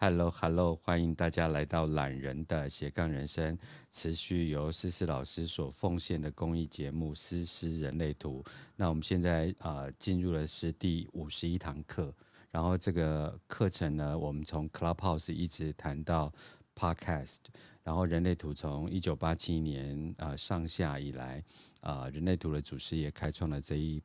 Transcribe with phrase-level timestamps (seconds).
[0.00, 3.58] Hello，Hello，欢迎大家来到懒人的斜杠人生，
[3.90, 8.40] 持续由思思老师所奉献的公益节目《思思人类图》。
[8.76, 12.14] 那我们现在啊、进入的是第五十一堂课。
[12.52, 16.32] 然后这个课程呢，我们从 Clubhouse 一直谈到
[16.76, 17.38] Podcast。
[17.82, 21.42] 然后人类图从一九八七年啊、上下以来
[21.80, 24.00] 啊、人类图的祖师爷开创了这一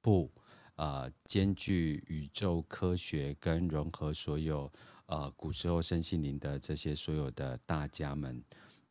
[0.00, 0.32] 部
[0.76, 4.72] 啊、兼具宇宙科学跟融合所有。
[5.08, 8.42] 呃，古时候身心灵的这些所有的大家们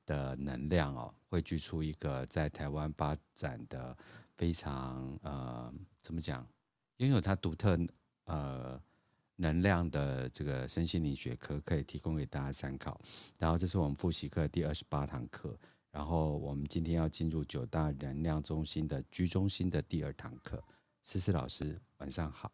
[0.05, 3.95] 的能量哦，汇聚出一个在台湾发展的
[4.35, 6.47] 非常呃，怎么讲，
[6.97, 7.77] 拥有它独特
[8.25, 8.81] 呃
[9.35, 12.99] 能量的这个身心灵学科，可以提供给大家参考。
[13.37, 15.55] 然后这是我们复习课第二十八堂课，
[15.91, 20.63] 然后我们今天要进入九大能量中心的居中心的第二堂课。
[21.03, 22.51] 思思老师，晚上好。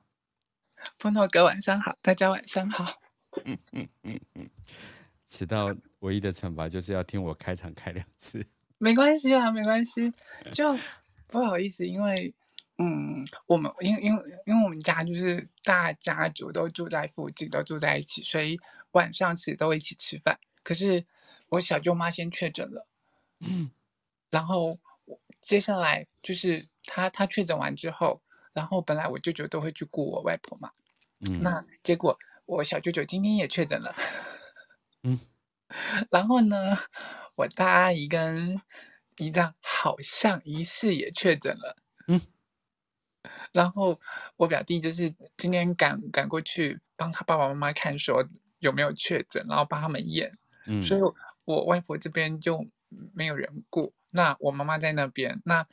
[0.98, 3.02] 风头哥，晚上好，大家晚上好。
[3.46, 4.50] 嗯嗯嗯嗯，
[5.28, 8.46] 迟到唯一的惩罚就是要听我开场开两次。
[8.77, 10.12] 没关系啊，没关系，
[10.52, 10.77] 就
[11.27, 12.34] 不好意思，因为
[12.77, 18.60] 嗯，我们因为因为因为我们家就是大家族都住在附近，都住在一起，所以
[18.91, 20.40] 晚上其实都一起吃饭。
[20.63, 21.05] 可是
[21.50, 22.88] 我小舅妈先确诊了，
[23.40, 23.72] 嗯，
[24.29, 24.77] 然后
[25.40, 28.22] 接下来就是她她确诊完之后，
[28.54, 30.72] 然后本来我舅舅都会去顾我外婆嘛，
[31.22, 32.20] 嗯，那结果。
[32.46, 33.96] 我小舅舅今天也确诊了，
[35.04, 35.20] 嗯，
[36.12, 36.77] 然后呢，
[37.35, 38.62] 我大阿姨跟
[39.18, 41.77] 姨丈好像疑似也确诊了，
[42.08, 42.20] 嗯，
[43.54, 44.00] 然后
[44.38, 48.26] 我表弟就是今天赶赶过去帮他爸爸妈妈看说
[48.60, 51.02] 有没有确诊，然后帮他们验，嗯，所以
[51.46, 52.68] 我外婆这边就
[53.13, 55.66] 没有人顾，那我妈妈在那边，那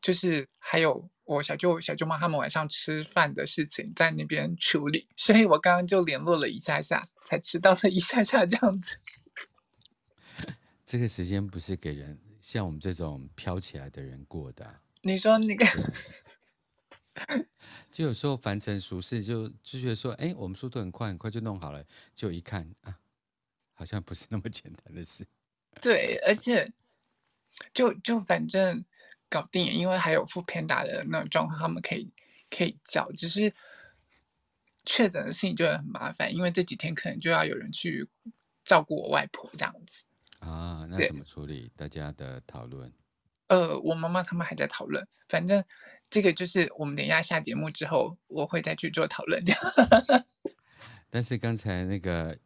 [0.00, 1.08] 就是还有。
[1.28, 8.96] 我小舅、小舅妈他们晚上吃饭的事情在那边处理，所以我刚刚就联络了一下下，才迟到了一下下这样子。
[10.86, 14.80] 这个时间不是给人像我们这种飘起来的人过的啊。
[15.02, 15.66] 你说那个，
[17.90, 22.98] 就有时候凡尘俗事就，就就觉得说，哎，我们速度很快，很快就弄好了，就一看啊，
[23.74, 25.26] 好像不是那么简单的事。
[25.82, 26.72] 对，而且
[27.74, 28.82] 就就反正。
[29.28, 32.10] 搞定，因为还有 foodpanda 的那种状况，他们可以
[32.50, 33.54] 可以叫，只是
[34.84, 38.08] 确诊的事情就会很麻烦，因为这几天可能就要有人去
[38.64, 40.04] 照顾我外婆这样子。
[40.40, 41.70] 啊，那怎么处理？
[41.76, 42.92] 大家的讨论？
[43.48, 45.64] 呃，我妈妈他们还在讨论，反正
[46.10, 49.42] 这个就是我们等一下下节目之后，我会再去做讨论。
[51.10, 52.38] 但是刚才那个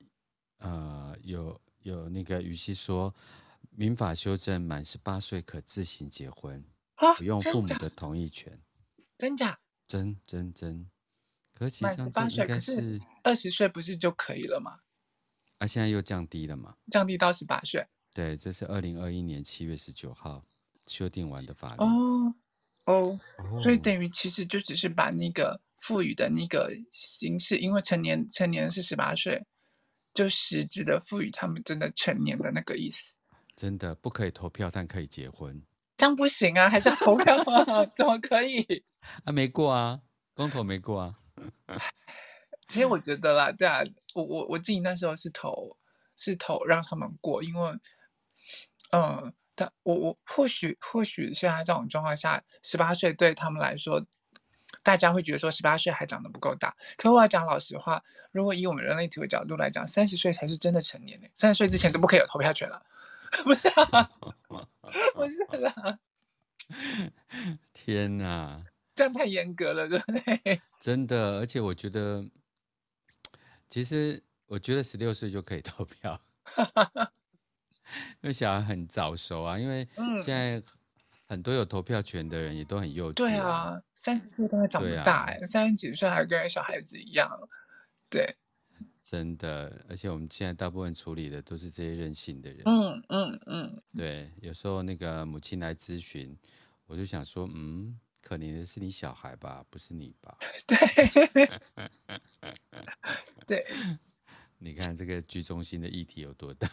[0.58, 3.12] 呃，有有那个语气说，
[3.74, 6.64] 民法修正满十八岁可自行结婚。
[7.16, 8.62] 不用父母的同意权，
[9.18, 9.58] 真假？
[9.88, 10.88] 真真真。
[11.52, 14.78] 可是满十八岁，可是二十岁不是就可以了吗？
[15.58, 16.76] 啊，现在又降低了嘛？
[16.92, 17.84] 降低到十八岁。
[18.14, 20.46] 对，这是二零二一年七月十九号
[20.86, 21.82] 修订完的法律。
[21.82, 22.34] 哦
[22.84, 23.20] 哦，
[23.58, 29.44] 所以等于其实就只是把那个赋予的那个形式，因为成年成年是十八岁，
[30.14, 33.14] 就实质的赋予他们真的成年的那个意思。
[33.54, 35.62] 真的不可以投票，但可以结婚。
[35.96, 37.84] 这样不行啊，还是要投票啊？
[37.94, 38.84] 怎么可以？
[39.24, 40.00] 啊，没过啊，
[40.34, 41.18] 公投没过啊。
[42.66, 43.82] 其实我觉得啦，对啊，
[44.14, 45.76] 我我我自己那时候是投
[46.16, 47.78] 是投让他们过，因为，
[48.92, 54.04] 嗯，但我我或许或许现在这种状况下，十八岁对他们来说，
[54.82, 56.74] 大家会觉得说十八岁还长得不够大。
[56.96, 58.02] 可我要讲老实话，
[58.32, 62.82] 如果以我们人类体的角度来讲，三十岁才是真的成年呢，三十岁之前都不可以有投票权了。
[63.44, 64.10] 不是啊，
[65.14, 65.98] 不是啦！
[67.72, 68.62] 天哪，
[68.94, 70.60] 这样太严格了，对不对？
[70.78, 72.24] 真的，而且我觉得，
[73.68, 76.20] 其实我觉得十六岁就可以投票，
[78.20, 79.58] 因为小孩很早熟啊。
[79.58, 79.88] 因为
[80.22, 80.62] 现在
[81.26, 83.14] 很多有投票权的人也都很幼稚。
[83.14, 87.48] 对啊，三十岁都还长不大哎，三十几岁还跟小孩子一样，
[88.10, 88.36] 对。
[89.12, 92.62] 真的，而且我们现在大部分处理的都是这些任性的人。
[92.64, 96.34] 嗯嗯嗯，对，有时候那个母亲来咨询，
[96.86, 100.34] 我就想说，嗯，可怜的是你小孩吧，不是你吧？
[100.66, 100.78] 对，
[103.46, 103.66] 对。
[104.56, 106.66] 你看这个居中心的议题有多大？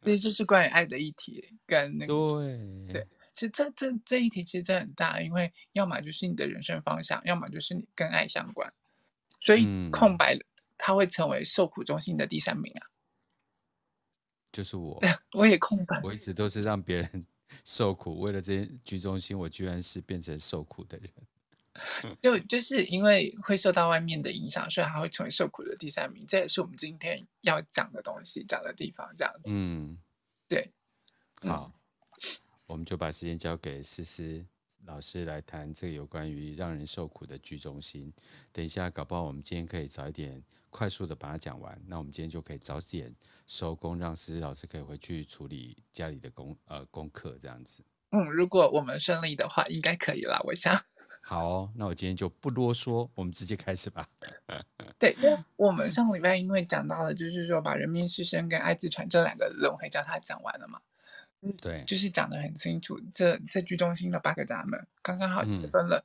[0.00, 3.06] 这就是关于爱的议题，跟那个对对。
[3.30, 8.72] 其实这这这议题其实真的很大，因为要么就是你的人生方向，要么就是你跟爱相关，
[9.38, 10.34] 所以空白
[10.84, 12.82] 他会成为受苦中心的第三名啊，
[14.50, 15.00] 就是我，
[15.30, 17.24] 我也空白，我一直都是让别人
[17.64, 21.08] 受苦，为了这些居中心，我居然是变成受苦的人。
[22.20, 26.26] 就就是因为会受到外面的影响，所以他会成为受苦的第三名。
[26.26, 29.52] 这也是我们今天要讲的东西，讲的地方这样子。
[29.54, 29.96] 嗯，
[30.48, 30.68] 对。
[31.42, 32.30] 好，嗯、
[32.66, 34.44] 我们就把时间交给思思
[34.84, 38.12] 老师来谈这个有关于让人受苦的居中心。
[38.52, 41.78] 等一下，搞不好我们今天可以早一点快速的把它讲完。
[41.86, 43.14] 那我们今天就可以早点
[43.46, 47.84] 收工，让思思老师可以回去处理家里的功呃功课这样子。
[48.10, 50.82] 嗯，如果我们顺利的话，应该可以了，我想。
[51.24, 54.08] 好、哦，那我今天就不啰嗦，我们直接开始吧。
[54.98, 60.80] 对，因为我们上个礼拜因为讲到了，就是说把人面狮身跟爱自传这两个轮回叫他讲完了嘛。
[61.60, 66.04] 对，就是讲的很清楚，这这剧中心的八个闸门，刚刚好切分了，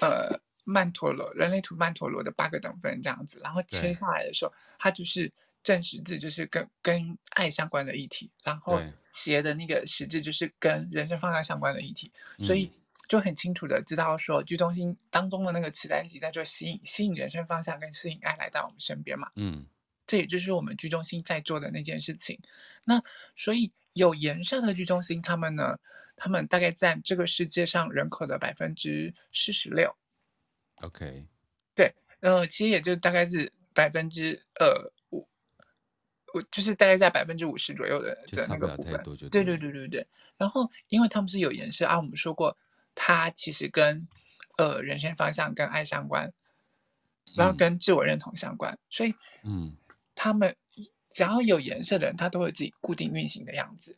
[0.00, 5.32] 嗯、呃，曼陀罗人类图曼陀罗的八个等分这样子，然后切下来的时候，它就是
[5.62, 12.72] 正十字，就是跟跟爱相关的议题，然后斜的那个十字就是跟人生方向相关的议题，所以。
[13.08, 19.28] 就很清楚的知道说，居中心当中的那个磁单极在做吸引，吸引人生方向跟吸引爱来到我们身边嘛。
[19.34, 19.66] 嗯，
[20.06, 22.40] 这也就是我们居中心在做的那件事情。
[22.86, 23.02] 那
[23.36, 25.78] 所以有颜色的居中心，他们呢，
[26.16, 29.94] 他们大概占这个世界上人口的百分之四十六。
[30.82, 31.26] OK，
[31.74, 35.26] 对，呃，其实也就大概是百分之呃五，
[36.34, 39.02] 我就是大概在百分之五十左右的的那个部分。
[39.30, 40.06] 对对对对对。
[40.36, 42.56] 然后因为他们是有颜色啊，我们说过。
[42.94, 44.06] 它其实跟，
[44.58, 46.30] 呃，人生方向跟爱相关，
[47.34, 49.14] 然后跟自我认同相关，嗯、所以，
[49.44, 49.74] 嗯，
[50.14, 50.54] 他们
[51.08, 53.96] 只要有颜色的人，他都有自己固定运行的样子，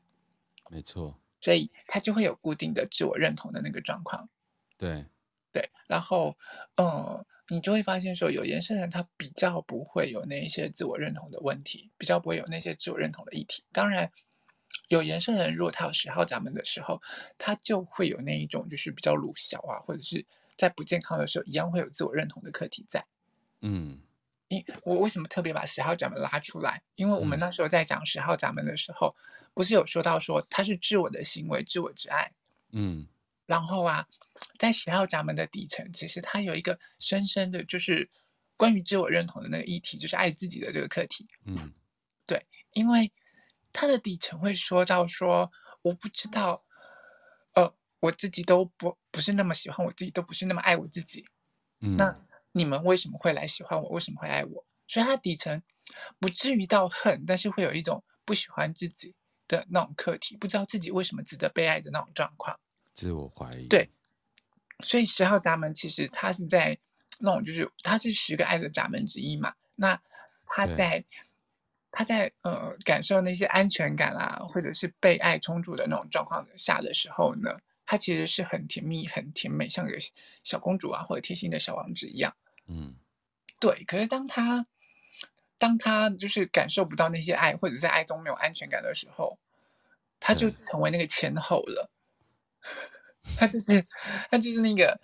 [0.71, 4.29] 没错，所以他就会有固定的自我认同的那个状况，
[4.79, 5.05] 对，
[5.55, 6.37] 对，然后，
[6.77, 14.13] 嗯，你就会发现说，有延伸人他比较不会有那一些自我认同的问题，比较不会有那些自我认同的议题，当然。
[14.89, 17.01] 有延伸人，如果他有十号闸门的时候，
[17.39, 23.07] 他就会有那一种就是比较鲁小啊，或者是在不健康的时候，一样会有自我认同的课题在。
[23.61, 24.01] 嗯，
[24.49, 26.83] 因我为什么特别把十号闸门拉出来？
[26.97, 32.33] 因为我们那时候在讲十号闸门的时候，嗯、不是有说到说它是自我的行为、自我之爱。
[32.73, 33.07] 嗯，
[33.47, 34.09] 然后啊，
[34.59, 38.11] 在十号闸门的底层，其实它有一个深深的，就是
[38.57, 41.27] 关于自我认同的那个议题，就是爱自己的这个课题。
[41.45, 41.73] 嗯，
[42.27, 43.13] 对，因为。
[43.77, 45.51] 它的底层会说到说，
[45.83, 46.65] 我不知道，
[47.55, 51.27] 呃，我自己都不不是那么喜欢我自己，都不是那么爱我自己。
[51.81, 52.17] 嗯，那
[52.53, 53.89] 你们为什么会来喜欢我？
[53.89, 54.65] 为什么会爱我？
[54.87, 55.61] 所以它底层
[56.21, 59.17] 不至于到恨，但是会有一种不喜欢自己
[59.49, 62.57] 的那种课题，不知道自己为什么值得被爱的那种状况，
[62.95, 63.67] 自我怀疑。
[63.67, 63.91] 对，
[64.81, 66.79] 所以十号闸门其实它是在
[67.19, 70.01] 那种就是它是十个爱的闸门之一嘛，那
[70.47, 71.05] 他在。
[71.97, 79.97] 他在呃感受那些安全感啊，或者是被爱充足的那种状况下的时候呢，他其实是很甜蜜、很甜美，像个
[80.43, 82.35] 小公主啊，或者贴心的小王子一样。
[82.67, 82.97] 嗯，
[83.61, 83.85] 对。
[83.85, 84.67] 可是当他
[85.57, 89.39] 当他就是感受不到那些爱，或者在爱中没有安全感的时候，
[90.19, 91.93] 他就成为那个前后了。
[93.37, 93.87] 他就是
[94.31, 95.01] 他就是那个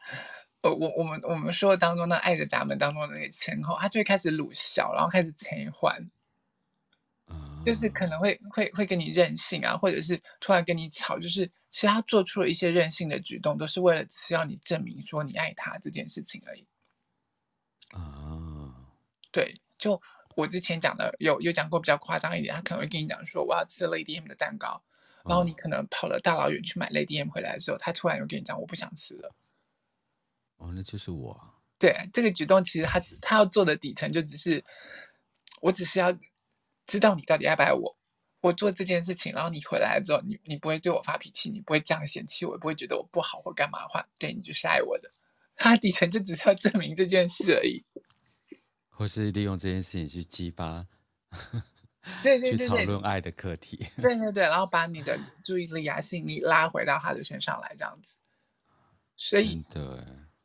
[0.62, 6.11] 呃，我我们我们说当中那爱的闸门当中的那个前后，他就会开始鲁小，然后开始切换。
[7.62, 16.66] 就是可能会会会跟你任性啊，或者是突然跟你吵，就是其实他做出了一些任性的举动，都是为了只是要你证明说你爱他这件事情而已。
[17.90, 18.75] 啊，
[19.31, 20.00] 对，就
[20.34, 24.83] 我之前讲的有有讲过比较夸张一点，他可能会跟你讲说我要吃 Lady M 的蛋糕，
[25.24, 29.34] 然后你可能跑了大老远去买 Lady M 回来的时候，他突然又跟你讲我不想吃了。
[30.56, 31.54] 哦，那就是我。
[31.78, 34.64] 对，这个举动其实他他要做的底层就只是，
[35.60, 36.16] 我只是要。
[36.86, 37.96] 知道你到底爱不爱我，
[38.40, 45.12] 我做这件事情，然后你回来之后，你你不会对我发脾气，你不会这样嫌弃我，也不会觉得我不好或干嘛的话，对你就是爱我的。
[45.54, 47.84] 他底层就只是要证明这件事而已，
[48.88, 50.88] 或是利用这件事情去激发，
[52.23, 53.76] 对对对，去讨论爱的课题。
[54.00, 58.16] 对对对，然后把你的注意力啊、吸引力拉回到他的身上来，这样子。
[59.16, 59.83] 所以，对，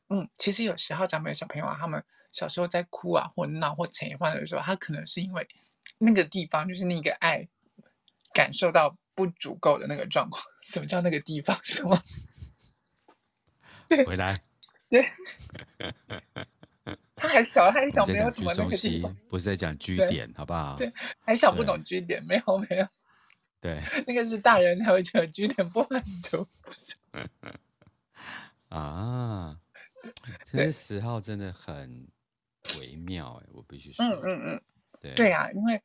[0.09, 5.47] 嗯，其实有十号闸门的小朋友啊，他们小时候在哭啊，或闹或沉换的时候，他可能是因为。
[5.97, 7.47] 那个地方就是那个爱
[8.33, 10.43] 感受到不足够的那个状况。
[10.61, 11.57] 什么叫那个地方？
[11.63, 12.03] 是吗？
[13.87, 14.43] 对，回来。
[14.89, 15.05] 对。
[17.15, 19.15] 他还小，他还小，没有什么那个地方。
[19.29, 20.75] 不是在讲居点，好不好？
[20.77, 22.87] 对，还小不懂居点，没有没有。
[23.59, 23.81] 对。
[24.05, 26.95] 那个是大人才会觉得居点不满足，不是。
[28.69, 29.57] 啊，
[30.51, 32.07] 这十号真的很
[32.79, 34.05] 微妙哎，我必须说。
[34.05, 34.61] 嗯嗯嗯。
[35.15, 35.81] 对啊，因为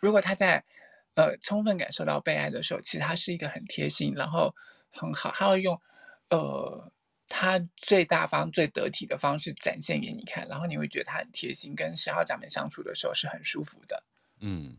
[0.00, 0.64] 如果他在
[1.14, 4.54] 呃充分感受到被爱的时候，其实他是一个很贴心，然后
[4.90, 5.80] 很好，他会用
[6.30, 6.92] 呃
[7.28, 14.04] 他最大方、最得体的方式展现给你看，然后你会觉得他很贴心，跟十号闸门相处的时候是很舒服的。
[14.40, 14.76] 嗯，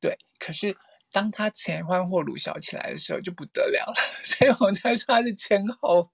[0.00, 0.18] 对。
[0.38, 0.76] 可是
[1.10, 3.94] 当他前欢或鲁小起来的时候，就不得了了。
[4.24, 6.10] 所以我才说他是前后。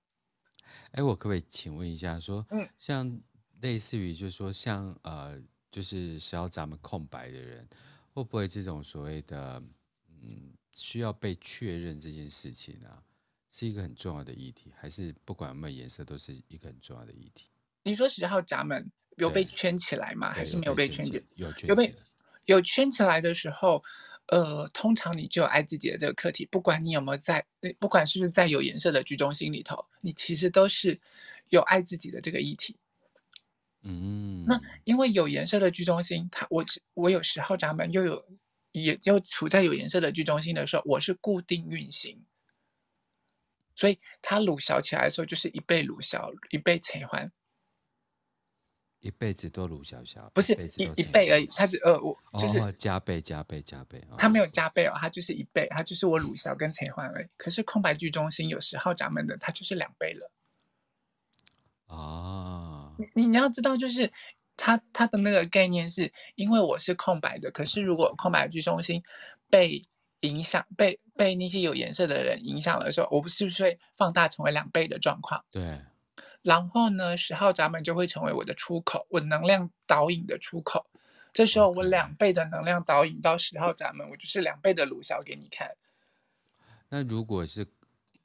[0.93, 3.21] 哎，我可不可以请问一下，说，嗯，像
[3.61, 7.67] 类似于就是说像呃，就是十号闸门空白的人，
[8.13, 9.63] 会不会这种所谓的
[10.09, 13.03] 嗯，需要被确认这件事情啊？
[13.53, 17.51] 是一个很重要的议题，还是不管有没有颜色，都是一个很重要的议题？
[17.83, 20.33] 你说十号闸门有被圈起来吗？
[20.33, 21.25] 还是没有被圈起来？
[21.69, 21.95] 有被
[22.47, 23.85] 有圈起来的时候，
[24.29, 27.45] 呃，通常你就有爱自己的这个课题，不管你有没有在，
[27.79, 30.99] 不管是不是在有颜色的居中心里头，你其实都是
[31.51, 32.79] 有爱自己的这个议题。
[33.83, 38.25] 嗯，那因为有颜色的居中心，它我我有十号闸门，又有
[38.71, 42.25] 也就处在有颜色的居中心的时候，我是固定运行。
[43.83, 47.33] 所以他鲁小起来的时候，就是一倍鲁小，一倍陈欢，
[49.01, 51.47] 一辈子都鲁小小，不是一一辈而已。
[51.57, 54.01] 他只呃，我就是、哦、加倍加倍加倍。
[54.17, 57.27] 他没有加倍哦，他就是一倍，他就是我鲁小跟陈欢而已。
[57.37, 60.31] 可是空白剧中心有十号闸门的，他就是两倍了。
[61.87, 64.13] 哦，你你要知道，就是
[64.57, 69.03] 他他的那个概念是，因为我是空白的，可是如果空白居中心
[69.51, 69.83] 被
[70.21, 75.45] 影响被被那些有颜色的人影响的时候，我不是不是会放大成为两倍的状况？
[75.51, 75.81] 对。
[76.43, 80.87] 然后呢，十号闸门就会成为我的出口，我能量导引的出口。
[81.33, 85.71] 这时候我两倍的能量导引到十号闸门，我就是两倍的鲁小给你看。
[86.89, 87.67] 那如果是？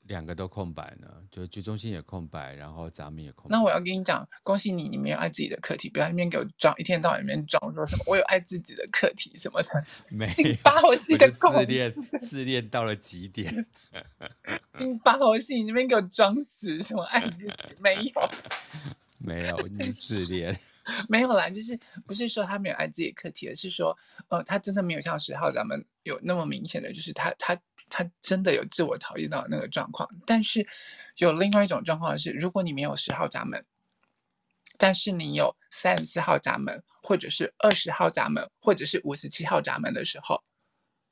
[0.07, 3.55] 两个都空白呢，就居中心也空白，然后咱们也空白。
[3.55, 13.65] 那我要跟你讲，恭喜你，你没有爱自己的课题，不要那边给我装，一天到晚那边装说什么我有爱自己的课题什么的， 没有，八号系的自恋，自恋到了极点。
[15.03, 17.75] 八号系，你那边给我装死什么爱自己？
[17.79, 18.29] 没有，
[19.19, 20.57] 没有，你自恋。
[21.09, 23.97] 没有啦，就是不是说他没有爱自己的课题，而是说，
[24.29, 27.59] 呃，他真的没有像十号咱们有那么明显的，就是他他。
[27.89, 30.67] 他真的有自我讨厌到那个状况，但是
[31.17, 33.65] 有另外一种状况是，如果你没有十号闸门，
[34.77, 40.43] 但是你有三十四号闸门，或者是二十号闸门，或者是五十七号闸门的时候，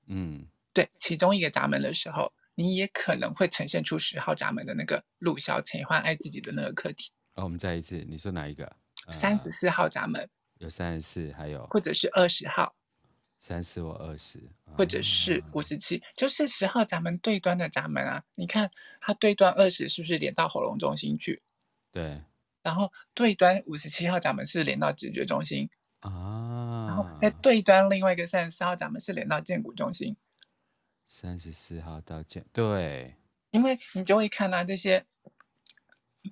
[0.08, 7.12] 嗯，对，其中一个闸门的时候，你也可能会呈现出十号闸门的那个陆小钱欢爱自己的那个课题。
[7.36, 8.75] 哦，我们再一次，你说哪一个？
[9.12, 10.29] 三十四号闸门，呃，
[10.60, 12.75] 有三十四，还有或者是二十号。
[13.48, 14.42] 三十或二十，
[14.75, 18.24] 或者是五十七，就是十号闸门对端的闸门啊。
[18.34, 21.44] 你看它对端二十是不是连到喉咙中心去？
[21.92, 22.24] 对。
[22.64, 26.88] 然后对端五十七号闸门是连到直觉中心啊。
[26.88, 30.18] 然后在对端另外一个三十四号闸门是连到荐骨中心。
[31.06, 33.14] 三十四号到荐，对。
[33.52, 35.06] 因为你就会看到、啊、这些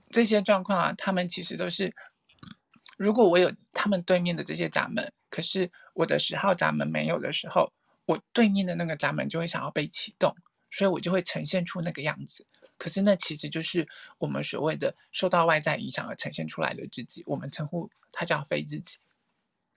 [0.10, 1.93] 这些状况啊，他们其实都是，
[2.98, 5.13] 如果我有他们对面的这些闸门。
[5.29, 7.71] 可是我的十号闸门没有的时候，
[8.05, 10.35] 我对应的那个闸门就会想要被启动，
[10.69, 12.45] 所以我就会呈现出那个样子。
[12.77, 18.97] 可是那其实就是我们所谓的受到外在影响而呈现出来的自己，我们称呼它叫非自己。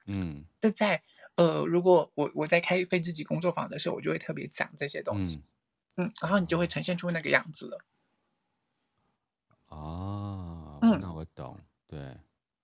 [0.06, 1.00] 嗯，这在
[1.36, 5.38] 呃，如果我我在开非自己工作坊的时候，我就会特别讲这些东西。
[5.96, 7.84] 嗯，嗯，然后你就会呈现出那个样子了。
[9.68, 11.60] 哦，嗯，那我懂。
[11.86, 12.16] 对，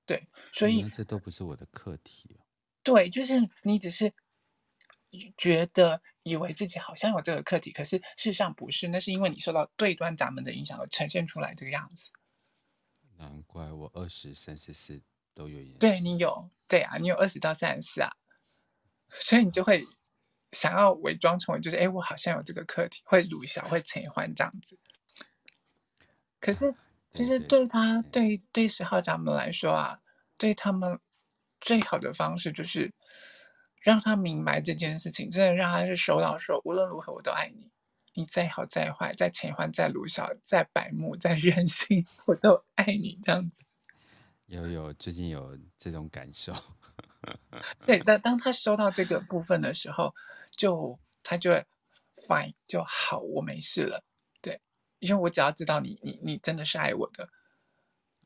[0.07, 2.37] 对，所以这都不是我的课题。
[2.83, 4.13] 对，就是你只是
[5.37, 12.11] 觉得以为自己好像有这个课题，可是事实上不是，那是因为你受到对端闸门的影响而呈现出来这个样子。
[13.19, 15.01] 难怪我二十三十四
[15.33, 15.79] 都有颜色。
[15.79, 18.17] 对，你有，对啊，你有二十到三十四啊，
[19.11, 19.85] 所以你就会
[20.51, 24.77] 想要伪装成为就是哎，我好像有这个课题，会鲁小会陈欢这样子。
[26.41, 26.75] 可是
[27.09, 30.01] 其实对他对对十号闸门来说啊，
[30.37, 30.99] 对他们。
[31.63, 32.93] 最好的方式就是
[33.81, 37.71] 让他明白这件事情，真的让他是收到说，无论如何我都爱你，
[38.15, 43.65] 你再好再坏，再钱欢再鲁小再白目再任性，我都爱你这样子。
[44.47, 46.53] 有有，最近有这种感受。
[47.87, 50.15] 对，但当他收到这个部分的时候，
[50.51, 51.65] 就他就会
[52.17, 54.05] fine 就好，我没事了。
[54.41, 54.61] 对，
[54.99, 57.29] 因为我只要知道你你你真的是爱我的。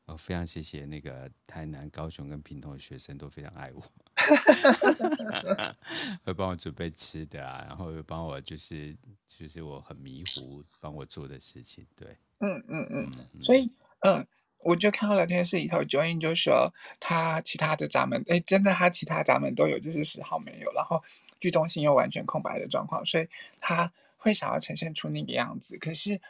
[0.07, 3.83] 我非常谢谢那个台南、高雄跟屏东的学生都非常爱我，
[6.23, 8.95] 会帮我准备吃的啊，然后又帮我就是
[9.27, 12.07] 就是我很迷糊帮我做的事情，对，
[12.39, 14.25] 嗯嗯嗯，嗯，所以嗯，
[14.59, 21.03] 我就看到聊天室里头，Joanne 就说他其他的闸门，哎，真的他其他闸门都有，就是十号没有，然后
[21.41, 23.27] 剧中心又完全空白的状况，所以
[23.59, 26.21] 他会想要呈现出那个样子，可是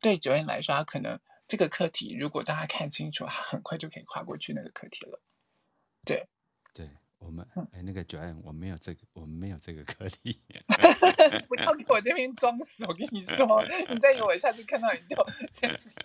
[0.00, 1.18] 对 Joanne 来说，他可能。
[1.48, 5.20] 这个课题，如果大家看清楚，很快就可以跨过去那个课题了。
[6.04, 6.26] 对，
[6.74, 10.40] 对我们，哎，那个 Joanne，我没有这个，我们没有这个课题。
[11.48, 12.84] 不要给我这边装死！
[12.86, 15.16] 我跟你说，你再以为我下次看到你就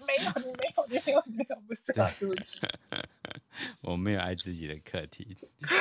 [0.05, 2.61] 没有，你没有，你没有，你没有，不是啊，对不起。
[3.81, 5.37] 我没有爱自己的课题，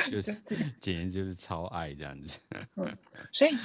[0.09, 0.33] 就是
[0.79, 2.39] 简直就是超爱这样子。
[2.75, 2.97] 嗯，
[3.31, 3.55] 所以。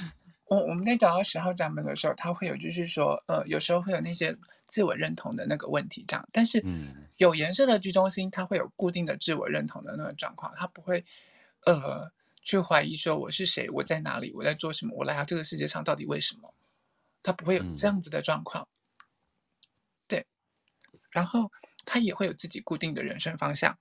[0.49, 6.27] 我我们在找到十号闸门的时候，他会有就是说，呃，有时候会有那些自我认同的那个问题，这样。
[6.31, 6.63] 但是，
[7.17, 11.03] 有颜色的居中心，它会有固定的自我认同的那个状况，它不会，
[11.65, 12.11] 呃，
[12.41, 16.53] 去怀疑说我是谁，我在哪里，我在做什么，我来到这个世界上到底为什么？
[17.21, 18.69] 它不会有这样子的状况。
[20.07, 20.25] 对，
[21.11, 21.51] 然后
[21.85, 23.77] 他也会有自己固定的人生方向。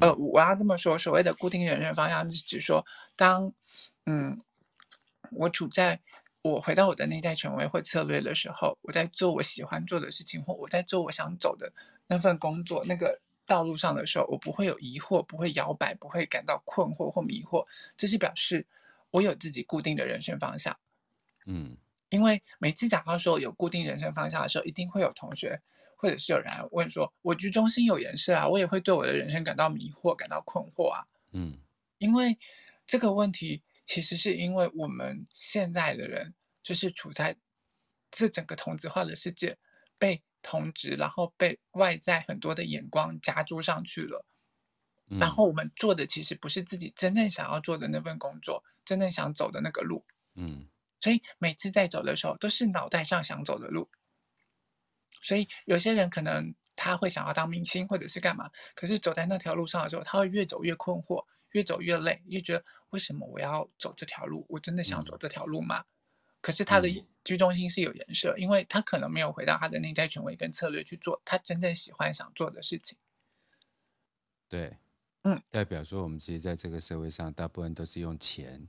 [0.00, 3.52] 呃，我要这么说，所谓的固定人生方向是指说，当，
[4.06, 4.40] 嗯。
[5.34, 6.00] 我处在
[6.42, 11.72] 我回到我的内在权威或策略的时候，我在做我喜欢做的事情，或我在做我想走的
[12.06, 17.66] 那份工作那个道路上的时候，我不会有疑惑，不会摇摆，不会感到困惑或迷惑。
[17.96, 18.66] 这是表示
[19.10, 20.76] 我有自己固定的人生方向。
[21.46, 21.76] 嗯，
[22.10, 25.62] 因为每次讲到说有固定人生方向的时候，一定会有同学
[25.96, 31.56] 或者是有人问说：“我居中心有颜色啊，我也会对我的人生感到迷惑，感到困惑啊。”嗯，
[31.96, 32.38] 因为
[32.86, 33.62] 这个问题。
[33.84, 37.36] 其实是因为我们现在的人就是处在
[38.10, 39.58] 这整个同质化的世界，
[39.98, 44.24] 被同质，然后被外在很多的眼光加注上去了。
[45.20, 50.04] 然后我们做的其实不是自己真正想要做的那份工作，真正想走的那个路。
[50.34, 50.66] 嗯，
[50.98, 53.90] 所以每次在走的时候，都是脑袋上想走的路。
[55.20, 61.26] 所以有些人可能他会想要当明星，或者是干嘛，可是走在那条路上的时候，他会越走越困惑。
[61.54, 64.44] 越走越累，越觉得为什么我要走这条路？
[64.48, 65.80] 我真的想走这条路吗？
[65.80, 65.86] 嗯、
[66.40, 66.88] 可是他的
[67.22, 72.98] 居中心是有人设，嗯、因为他可能没有回到他的内在权威跟策略去做他真正喜欢想做的事情。
[74.48, 74.76] 对，
[75.22, 78.68] 嗯，代表说我们其实在这个社会上，大部分都是用钱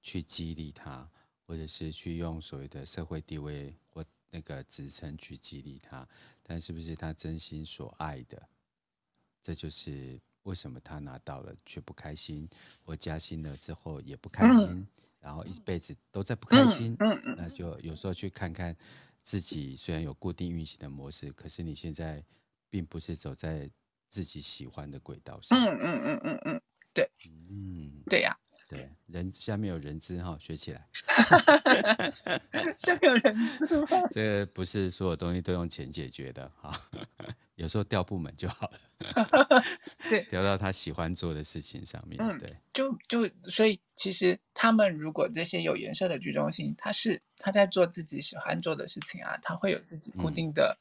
[0.00, 1.10] 去激励他，
[1.46, 6.08] 或者是去用所谓的社会地位或那个职称去激励他，
[6.44, 8.48] 但是不是他真心所爱的？
[9.42, 10.20] 这就是。
[10.44, 12.48] 为什么他拿到了却不开心，
[12.84, 14.86] 我加薪了之后也不开心，嗯、
[15.20, 16.96] 然后一辈子都在不开心？
[17.00, 18.74] 嗯嗯嗯、那就有时候去看看
[19.22, 22.24] 自己，虽然有固定运行的模式，可是你现在
[22.68, 23.70] 并不是走在
[24.08, 25.58] 自己喜欢的轨道上。
[25.58, 26.60] 嗯嗯嗯嗯嗯，
[26.92, 27.10] 对，
[27.48, 28.36] 嗯，对呀。
[28.68, 30.88] 对，人下面有人资哈，学起来。
[32.78, 33.34] 下面有人
[33.66, 34.06] 资吗？
[34.12, 36.80] 这个不是所有东西都用钱解决的哈，
[37.60, 39.64] 有时候调部门就好了。
[40.08, 42.20] 对，调到他喜欢做的事情上面。
[42.20, 50.78] 嗯，对，就就所以其实他们如果这些有颜色的居中心，他是他在做自己喜欢做的事情啊，他会有自己固定的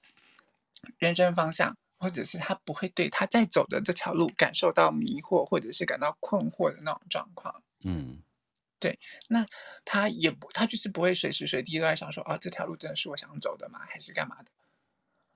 [0.98, 1.72] 人生方向。
[1.72, 7.62] 嗯或者是他不会对他在走的这条路感受到迷惑，或者是感到困惑的那种状况。
[7.84, 8.20] 嗯，
[8.80, 9.46] 对，那
[9.84, 13.80] 他也不，他就是不会随时随地都在想说，啊，这条路真的是我想走的吗？
[13.86, 14.52] 还是干嘛的？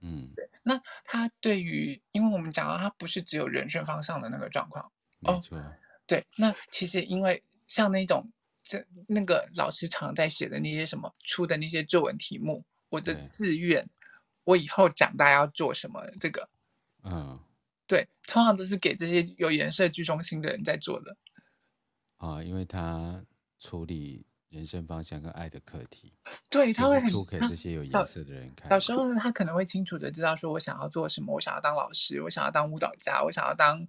[0.03, 0.47] 嗯，对。
[0.61, 4.91] 那他对于，因为我们讲到他不是只有人生方向的那个状况。
[5.19, 5.57] 没错。
[5.57, 5.73] 哦，
[6.05, 8.31] 对，那其实因为像那种
[8.63, 13.89] 这那个老师常在写的那些什么出的那些作文题目，我的志愿。
[14.45, 16.05] 我以后长大要做什么？
[16.19, 16.49] 这个，
[17.03, 17.39] 嗯，
[17.87, 21.15] 对，通常都是给这些有颜色居中心的人在做的。
[22.17, 23.23] 啊，因为他
[23.57, 26.13] 处理人生方向跟爱的课题，
[26.47, 28.69] 对，他会很出给这些有颜色的人看。
[28.69, 33.87] 小时候呢，他可能会清楚的知道说，我想要做什么，我想要当老师，我想要当舞蹈家，我想要当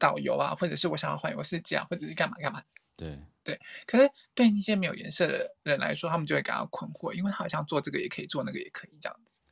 [0.00, 2.62] 导游啊，或者是我想要环游世界啊，或者是干嘛干嘛。
[2.96, 9.42] 对对，可是对那些没有颜色的人来说，他们就会感到困惑，因为他好像做这个也可以，做那个也可以这样子。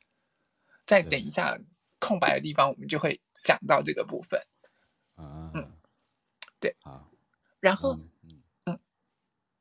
[0.87, 1.55] 再等一下，
[1.99, 4.41] 空白的地方我们就会讲到这个部分。
[5.15, 5.71] 啊，嗯，
[6.59, 7.05] 对，好，
[7.59, 7.99] 然后，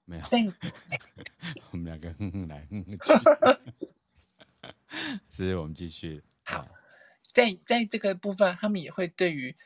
[0.05, 0.25] 没有，
[1.73, 3.13] 我们两个哼哼来哼哼去，
[5.29, 6.23] 所以我们继续。
[6.45, 6.67] 好，
[7.33, 9.57] 在在这个部分，他们也会对于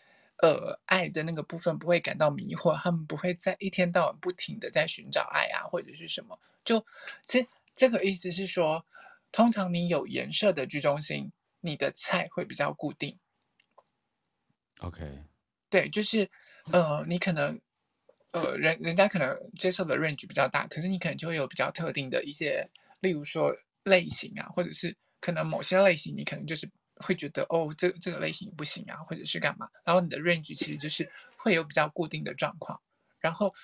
[0.42, 6.38] 呃爱的那个部分不会感到迷惑，他们不会在一天到晚不停的在寻找爱啊，或者是什么。
[6.64, 6.84] 就
[7.24, 8.84] 其实这个意思是说，
[9.32, 11.32] 通常你有颜色的居中心。
[11.60, 13.18] 你的菜会比较固定
[14.78, 15.24] ，OK，
[15.68, 16.30] 对，就是，
[16.70, 17.60] 呃，你可能，
[18.32, 22.68] 呃，人人家可能接受的 range 比较大，可是你可能就会有比较特定的一些，
[23.00, 32.80] 例如说类型啊，或者是可能某些类型你可能就是会觉得哦，这这个类型不行啊，或者是干嘛，然后你的 range 其实就是会有比较固定的状况，
[33.20, 33.54] 然后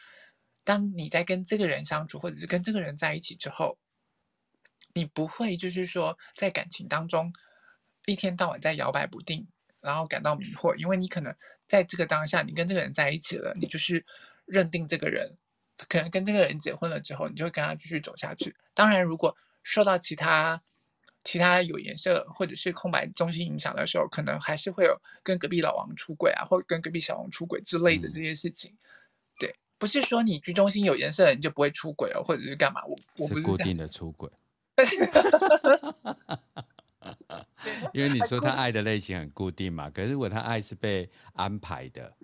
[0.64, 3.78] 当你在跟这个人相处，或者是跟这个人在一起之后，
[4.92, 7.32] 你不会就是说在感情当中。
[8.06, 9.48] 一天到晚在摇摆不定，
[9.80, 11.34] 然后感到迷惑，因为你可能
[11.66, 14.04] 在这个当下，你跟这个人在一起了，你就是
[14.46, 15.36] 认定这个人，
[15.88, 18.54] 可能跟这个人结婚了之后，你就会跟他继续走下去。
[18.74, 20.62] 当然，如果受到其他
[21.22, 28.72] 其他有颜色或者是空白中心影响的时候，可能还是会有跟隔壁老王出轨啊，或者跟隔壁小王出轨之类的这些事情。
[28.72, 28.78] 嗯、
[29.38, 32.84] 对，不是说你居中心有颜色的人就不会出轨哦，或者是干嘛？
[32.84, 34.30] 我我不是，是固定的出轨。
[37.92, 42.14] 因为你说他爱的类型很固定嘛，可是如果他爱是被安排的，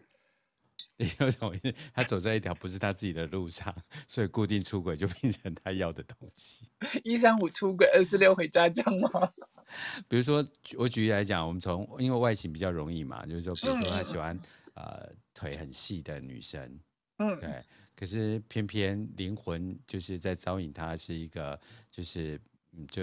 [1.19, 1.55] 有种
[1.95, 3.75] 他走在一条不是他自己的路上，
[4.07, 6.67] 所以固定出轨就变成他要的东西。
[7.03, 9.33] 一三五出轨，二四六回家，这样吗？
[10.09, 14.37] 比如说，我举例来讲，我们从因为外形比较容易嘛，就是说，比如说他喜欢、
[14.75, 16.79] 嗯、呃腿很细的女生，
[17.17, 17.65] 嗯，对。
[17.97, 21.59] 可是偏偏灵魂就是在招引他是一个，
[21.91, 22.39] 就是
[22.73, 23.03] 嗯，就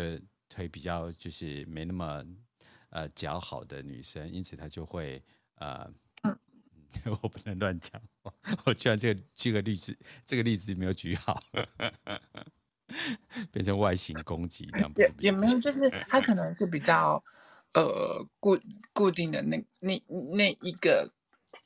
[0.50, 2.24] 腿比较就是没那么
[2.90, 5.24] 呃姣好的女生，因此他就会
[5.56, 5.92] 呃。
[7.22, 8.02] 我不能乱讲，
[8.66, 11.42] 我居然这个这个例子，这个例子没有举好，
[13.52, 14.92] 变成外形攻击这样。
[14.96, 17.24] 也也没有，就是他可能是比较
[17.74, 18.60] 呃固
[18.94, 20.02] 固定的那那
[20.36, 21.12] 那一个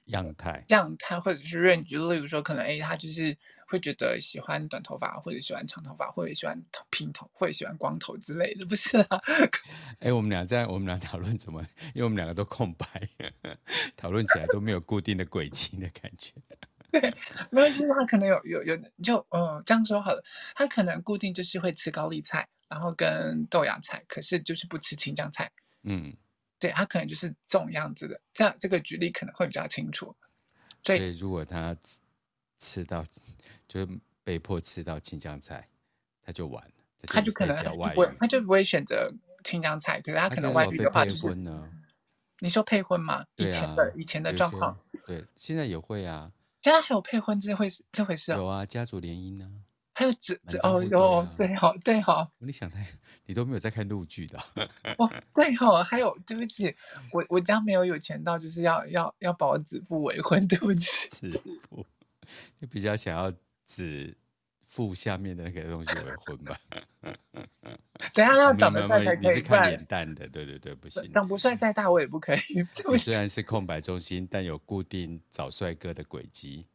[0.05, 3.37] 样态样态，或者是 range，例如说可能哎，他就是。
[3.71, 9.17] 会觉得喜欢短头发，或者喜欢长头发，或者喜欢平头，或者喜欢光头之类的，不是啊？
[9.99, 11.61] 哎，我们俩在我们俩讨论怎么，
[11.95, 12.85] 因为我们两个都空白，
[13.95, 16.33] 讨论起来都没有固定的轨迹的感觉。
[16.91, 16.99] 对，
[17.49, 20.21] 没有，就是他可能有有有，就嗯，这样说好了，
[20.53, 25.49] 他可能固定就是会吃高丽菜，然后跟豆芽菜，可是就是不吃青江菜。
[25.83, 26.13] 嗯，
[26.61, 30.15] 对，他可能就是这种样子的，这样这个举例可能会比较清楚。
[30.81, 31.75] 所以，所以如果他。
[32.63, 33.03] 吃到
[33.67, 33.87] 就是
[34.23, 35.67] 被迫吃到青江菜，
[36.21, 36.71] 他就完了。
[37.07, 39.11] 他就可能不会，他就不会选择
[39.43, 39.99] 青江菜。
[39.99, 41.35] 可是他可能外遇的话就是
[42.37, 43.25] 你说配婚吗？
[43.37, 46.31] 以前的以前的状况，对，现在也会啊。
[46.61, 48.37] 现在还有配婚这回事这回事啊？
[48.37, 49.51] 有啊，家族联姻呢，
[49.95, 52.31] 还有子哦哟，对好对好。
[52.37, 52.85] 你想太，
[53.31, 54.37] 你都没有在看陆剧的。
[54.99, 56.75] 哦，对哦，还有对不起，
[57.13, 61.07] 我我家没有有钱到就是要要要保子父为婚，对不起。
[61.07, 61.29] 子
[61.69, 61.85] 父。
[62.57, 63.33] 就比较想要
[63.65, 64.13] 子
[64.61, 66.59] 腹下面的那个东西为婚吧。
[68.13, 69.27] 等下他长得帅才可以。
[69.29, 71.09] 你是看脸蛋的，对对对，不行。
[71.13, 72.39] 长不帅再大我也不可以。
[72.89, 76.67] 你虽然是空白中心，但有固定找帅哥的轨迹。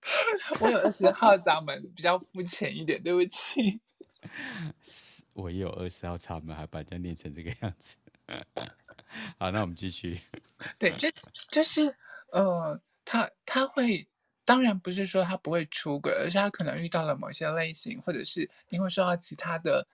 [0.60, 3.82] 我有二十号闸门，比较肤浅一点，对不起。
[5.34, 7.96] 我也有二十号插门，还把人家念成这个样子。
[9.38, 10.20] 好，那我们继续。
[10.78, 11.08] 对，就
[11.50, 11.94] 就是
[12.32, 14.06] 呃，他他会。
[14.42, 19.86] 当然不是说他不会出轨，而是他可能遇到了某些类型，或者是因为受到其他的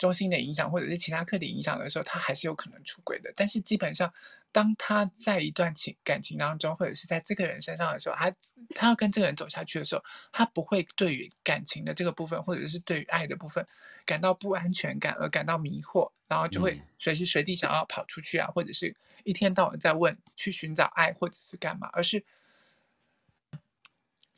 [0.00, 3.30] 中心的影响，或者是其他课题影响的时候，他还是有可能出轨的。
[3.36, 4.10] 但是基本上，
[4.50, 8.34] 当他在一段情感情当中，或者是在这个人身上的时候，他
[8.74, 13.66] 他要跟这个人走下去的时候，他不会对于感情的这个部分，或者是对于爱的部分
[14.06, 22.24] 感到不安全感而感到迷惑，然后就会随时随地想要跑出去啊，或者是一天到晚在问去寻找爱，或者是干嘛，而是。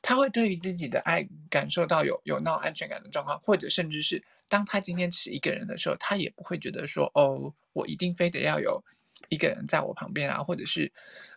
[0.05, 4.21] 他会对于自己的爱感受到有有那种安全感的状况，或者甚至是
[4.53, 8.85] 当他今天是一个人的时候，他也不会觉得说哦，我一定非得要有
[9.31, 10.93] 一个人在我旁边啊，或者是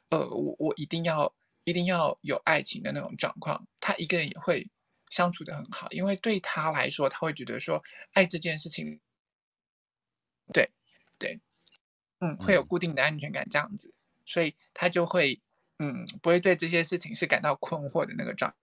[0.09, 4.69] 呃，我我一定要一定要有爱情的那种状况，他一个人也会
[5.09, 8.99] 相处的很好，因为对他来说，他会觉得说爱这件事情，
[10.51, 10.69] 对
[11.17, 11.39] 对，
[12.19, 15.41] 嗯，会有固定的安全感这样子，所以他就会。
[15.77, 18.57] 嗯，不会对这些事情是感到困惑的那个状态。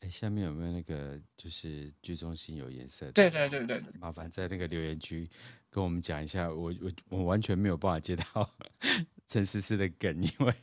[0.00, 3.12] 哎，下面有没有那个就是居中心有颜色的？
[3.12, 5.28] 对对对对，麻烦在那个留言区
[5.70, 6.48] 跟我们讲一下。
[6.48, 8.24] 我我我完全没有办法接到
[9.26, 10.54] 陈思思的梗，因为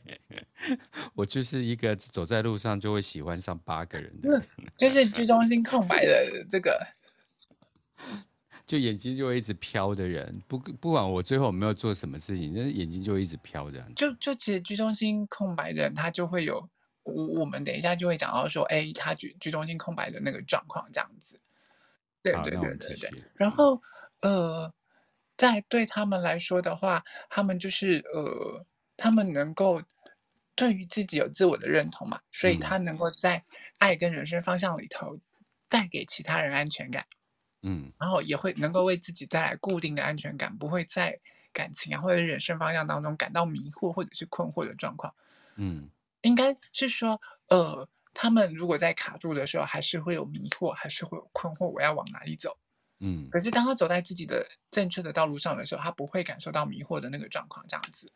[1.14, 4.42] 我就是一个走在路上就会喜欢上八个人的人，
[4.76, 6.86] 就是居中心空白的这个。
[8.66, 13.94] 就眼睛就会一直飘的人，不不管我最后有没有做什么事情，但是眼睛就会一直飘这样。
[13.94, 16.68] 就就其实居中心空白的人，他就会有
[17.06, 21.40] 我我们等一下就会讲到说，哎，他居居中心空白的那个状况这样子。
[22.22, 23.24] 对对对对对。
[23.34, 23.80] 然后
[24.20, 24.74] 呃，
[25.36, 28.66] 在对他们来说的话，他们就是呃，
[28.96, 29.80] 他们能够
[30.54, 33.44] 对于自己有自我的认同嘛，所以他能够在
[33.78, 35.18] 爱跟人生方向里头
[35.68, 37.06] 带给其他人安全感。
[37.62, 41.18] 嗯，然后也会能够为自己带来固定的安全感，不会在
[41.52, 45.14] 感情啊或者人生方向当中感到迷惑或者是困惑的状况。
[45.56, 45.88] 嗯，
[46.26, 52.56] 应该是说，呃，他们如果在卡住的时候，还是会有迷惑，还是会有困惑，我要往哪里走？
[52.98, 58.10] 嗯，可是当他走在自己的正确的道路上的时候，他不会感受到迷惑的那个状况，这样子。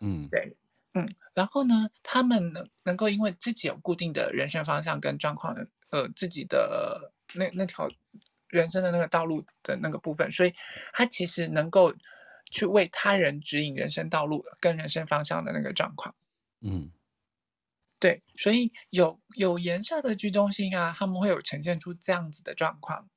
[0.00, 0.56] 嗯，对，
[0.94, 7.88] 嗯，然后呢，他们能能够因为自己有固定的人生方向跟状况的，呃，自己的那那条
[8.48, 10.52] 人生的那个道路的那个部分，所以
[10.92, 11.94] 他其实能够
[12.50, 16.14] 去为他人指引人生道路跟人生方向的那个状况。
[16.60, 16.90] 嗯，
[17.98, 23.08] 对，所以有有颜色的居中心啊，他们会有呈现出这样子的状况。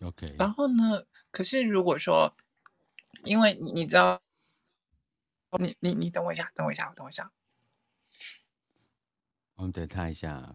[0.00, 2.34] OK，然后呢，可是如果说，
[3.24, 4.20] 因为你你知道。
[5.58, 7.32] 你你你等我一下，等我一下，我等我一下。
[9.56, 10.54] 我们等他一下。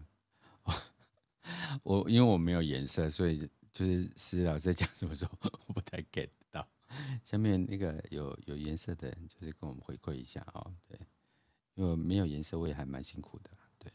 [1.84, 5.32] 我因为我没有颜色，所以就是思老师在讲什么时候，
[5.66, 6.66] 我不太 get 到。
[7.22, 10.74] 下面那个有有颜色的人，就是跟我们回馈一下哦。
[10.88, 10.98] 对，
[11.76, 13.50] 因为没有颜色，我也还蛮辛苦的。
[13.78, 13.92] 对，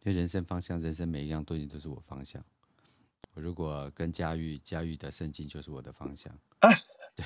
[0.00, 2.44] 就人生方向，人生每一样东西都是我方向。
[3.34, 6.36] 我如果跟佳玉，佳玉的圣经就是我的方向。
[6.58, 6.68] 啊、
[7.14, 7.24] 对。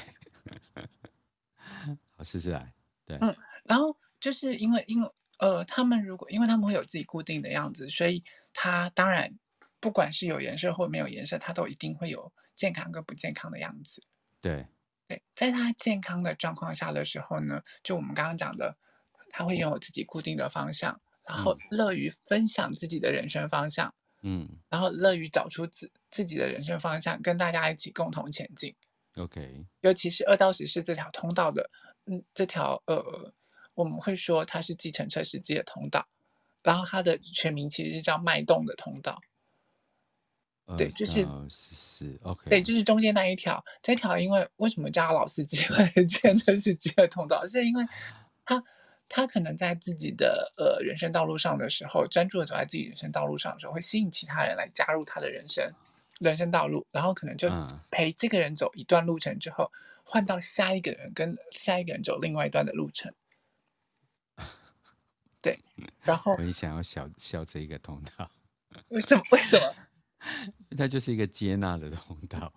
[2.16, 2.74] 好，试试来。
[3.06, 9.38] 对，嗯，然后就是因为，因为，呃，他们如果，因为他们会有自己固定的样子，所以他当然，
[9.78, 14.02] 不管是有颜色或没有颜色，他都一定会有健康跟不健康的样子。
[14.40, 14.66] 对，
[15.06, 18.76] 对，在他健康的状况下的时候呢，就我们刚刚讲的，
[19.36, 23.92] 他会拥有自己固定的方向，然后乐于分享自己的人生方向，
[24.22, 28.76] 嗯，然后乐于找出自自己的人生方向，跟大家一起共同前进。
[29.16, 31.68] OK，尤其是二到十四这条通道的，
[32.06, 33.34] 嗯，这条呃，
[33.74, 36.06] 我们会说它是计程车司机的通道，
[36.62, 39.20] 然后它的全名其实是叫脉动的通道。
[40.78, 47.84] 对，就是十四 OK，对，就是中间那一条，这条因为为什么叫老司机或者计程车司机的通道，是因为
[48.44, 48.62] 他
[49.08, 55.72] 他可能在自己的呃人生道路上的时候，专注的走在自己人生道路上的时候，会吸引其他人来加入他的人生。
[56.20, 57.50] 人生道路，然后可能就
[57.90, 59.72] 陪这个人走一段路程之后，
[60.04, 63.12] 换到下一个人跟下一个人走另外一段的路程。
[65.42, 65.58] 对，
[66.02, 68.30] 然后我也想要小小这一个通道。
[68.88, 69.22] 为什么？
[69.32, 69.74] 为什么？
[70.78, 72.52] 它就是一个接纳的通道。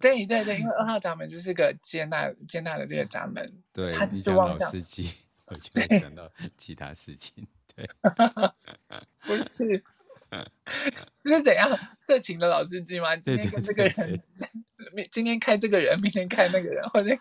[0.00, 3.62] 对对对，因为二号闸门就是个接纳接纳的这个闸门。
[3.72, 5.10] 对，他你讲老司机，
[5.50, 7.46] 我就会想到其他事情。
[7.74, 7.88] 对，
[9.26, 9.82] 不是。
[11.24, 13.16] 是怎样色情的老司机吗？
[13.16, 14.22] 今天跟这个人，
[15.10, 17.16] 今天开这个人，明天开那个人，或者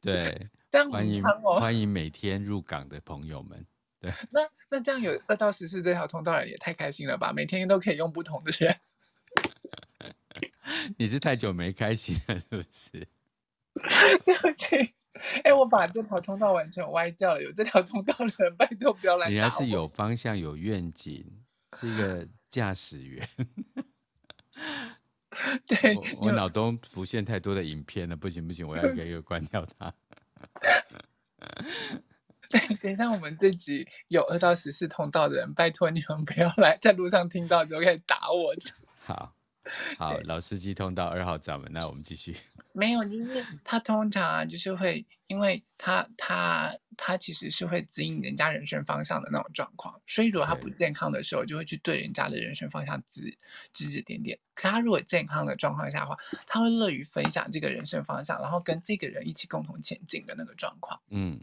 [0.00, 1.22] 对，这样、哦、欢迎
[1.60, 3.66] 欢迎每天入港的朋友们。
[4.00, 7.30] 对，那那这样有二到十四这条通道人也太开心了吧？
[7.30, 8.74] 每天都可以用不同的人。
[10.96, 13.06] 你是太久没开心了，是不是？
[14.24, 14.94] 对不起，
[15.36, 17.42] 哎、欸，我把这条通道完全歪掉了。
[17.42, 19.28] 有这条通道的人，拜托不要来。
[19.28, 21.24] 人家是有方向、有愿景，
[21.76, 22.26] 是一个。
[22.48, 23.28] 驾驶员，
[25.66, 29.92] 对，我我脑中浮现太多的影片了，不行不行，我要一个一个关掉它。
[32.48, 38.54] 对，等一下我们这集有二到十四通道的人，拜托你们不要来，在路上听到就可以打我。
[39.04, 39.34] 好，
[39.98, 42.36] 好，老司机通道二号闸门，那我们继续。
[42.72, 53.36] 没有，就是他通常啊，就是会，因为他他他其实是会指引人家人生方向的那种状况，所以如果他不健康的时候，就会去对人家的人生方向指
[53.72, 54.38] 指指点点。
[54.54, 61.00] 可他如果健康的状况下的话，他会乐于分享这个人生方向，然后跟这个人一起共同前进的那个状况。
[61.08, 61.40] 嗯，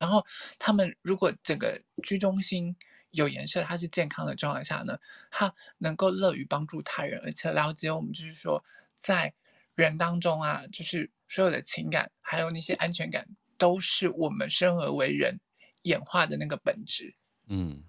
[0.00, 0.26] 然后
[0.58, 2.74] 他们如果整个居中心
[3.16, 4.96] 有颜色，他是健康的状况下呢，
[5.30, 8.64] 他能够乐于帮助他人，而且了解我们就是说
[8.96, 9.34] 在。
[9.76, 15.38] 人当中啊，就是所有的情感，还有那些安全感，都是我们生而为人
[15.82, 17.14] 演化的那个本质。
[17.46, 17.84] 嗯，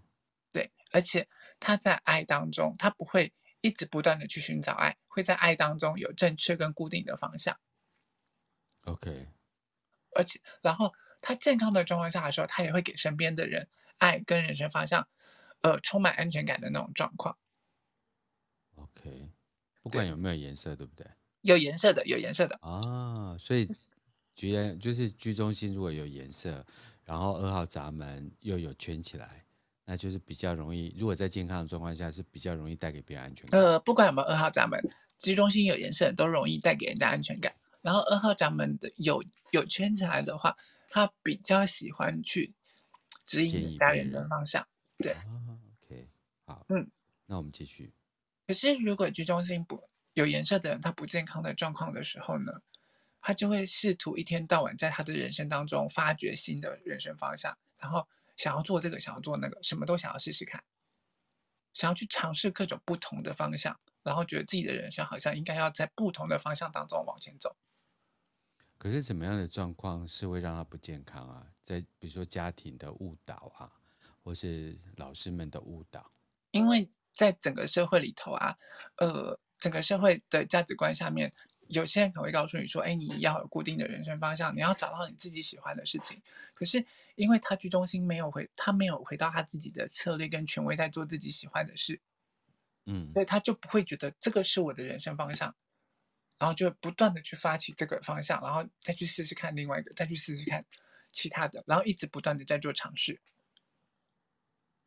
[0.51, 0.69] 对。
[0.91, 1.25] 而且
[1.61, 7.57] 他在爱当中，他不会一直不断的去寻找爱，会在爱当中有正确跟固定的方向。
[8.81, 9.29] OK。
[10.13, 15.07] 而且，然后他健康的状况下的时候，他也会给身边的人爱跟人生方向，
[15.61, 17.37] 呃，充满安全感的那种状况。
[18.75, 19.31] OK。
[19.81, 21.07] 不管有没有颜色，对，对不对？
[21.43, 23.65] 有颜色的，有颜色的啊，所以
[24.35, 26.65] 居然就是居中心如果有颜色，
[27.05, 29.45] 然后二号闸门又有圈起来，
[29.85, 30.93] 那就是比较容易。
[30.97, 33.61] 如果在健康的状况下，是比较容易带给别人安全感。
[33.61, 34.77] 呃，不管有没有二号闸门，
[35.17, 37.55] 居中心有颜色都容易带给人家安全感。
[37.81, 40.57] 然后二号闸门的有有圈起来的话，
[40.89, 42.53] 他比较喜欢去
[43.25, 44.67] 指引人家人的方向。
[44.97, 45.15] 对、
[46.47, 46.89] 好，嗯，
[47.25, 47.93] 那我们继续。
[48.47, 49.83] 可是如果居中心不
[50.13, 52.61] 有颜色的人，他不健康的状况的时候呢，
[53.21, 58.07] 他就会试图一天到晚在他的人生当中发掘新的人生方向，然后
[58.37, 60.63] 想要做这个，想要做那个，什么都想要试试看，
[61.73, 67.57] 想要去尝试各种不同的方向，然后觉得自己的人生好像应该要在不同的方向当中往前走。
[68.77, 71.47] 可是怎么样的状况是会让他不健康啊？
[71.63, 73.73] 在比如说家庭的误导啊，
[74.23, 76.09] 或是老师们的误导？
[76.51, 78.57] 因为在整个社会里头啊，
[78.97, 81.31] 呃，整个社会的价值观下面，
[81.67, 86.21] 有些人可能会告诉你说：“哎，你要有固定的人生方向，你要找到你自己喜欢的事情。”
[86.53, 91.99] 可是因为他居中心没有回，他没有回到他自己的策略跟权威，在做自己喜欢的事，
[92.85, 95.55] 嗯，所以他就不会觉得这个是我的人生方向。
[96.39, 100.63] 然后就不断的去发起这个方向，然后再去试试看另外一个，再去试试看
[101.11, 103.19] 其他的，然后一直不断的在做尝试，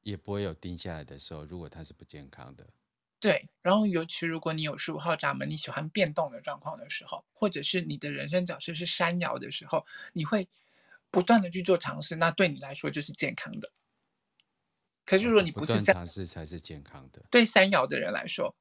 [0.03, 1.45] 也不会有定下来的时候。
[1.45, 2.67] 如果它是不健康的，
[3.19, 3.49] 对。
[3.63, 10.49] 然后尤其如果你有十五号闸门，你喜欢变动的状况的时候，或者是你的人生角色是山摇的时候，你会
[11.11, 13.71] 不断的去做尝试，那对你来说就是健康的。
[15.05, 17.23] 可是如果你不是尝试才是健康的。
[17.31, 18.55] 对山摇的人来说，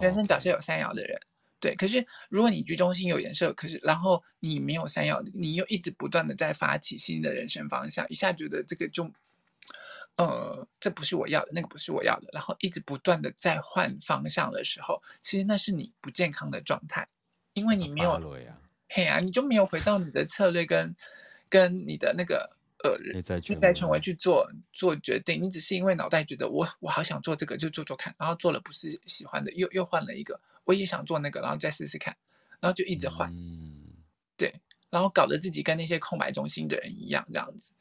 [0.00, 1.18] 人生角色有山摇的人。
[1.60, 9.10] 对，可是如果你居中心有颜色，可是然后你没有山爻，你又一直不断的在发起新的人生方向，一下觉得这个就，
[10.16, 17.06] 呃，这不是我要的，那个不是我要的，然后一直不断的在换方向的时候，其实那是你不健康的状态，
[17.54, 18.18] 因为你没有，
[18.88, 20.94] 嘿啊，你就没有回到你的策略跟
[21.48, 22.48] 跟你的那个
[22.84, 30.40] 呃内在权威去做做决定，你只是因为脑袋觉得我我好想做这个就做做看，然后做了不是喜欢的，又又换了一个。
[30.66, 32.16] 我也想做那个，然后再试试看，
[32.58, 33.84] 然后就一直换，嗯，
[34.34, 34.50] 对，
[34.88, 37.74] 然后搞得自己跟那些空白中心的人一样，这样子，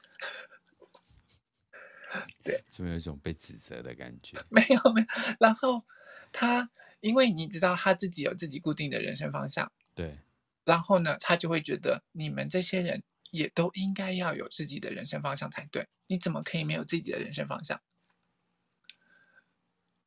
[2.44, 4.38] 对，就有一种被指责的感觉。
[4.50, 5.08] 没有没有，
[5.40, 5.84] 然后
[6.32, 10.18] 他因为你知道他自己有自己固定的人生方向，对，
[10.64, 17.82] 然后呢，他就会觉得你们这些人也都应该要有自己的人生方向才对，你怎么可以没有自己的人生方向？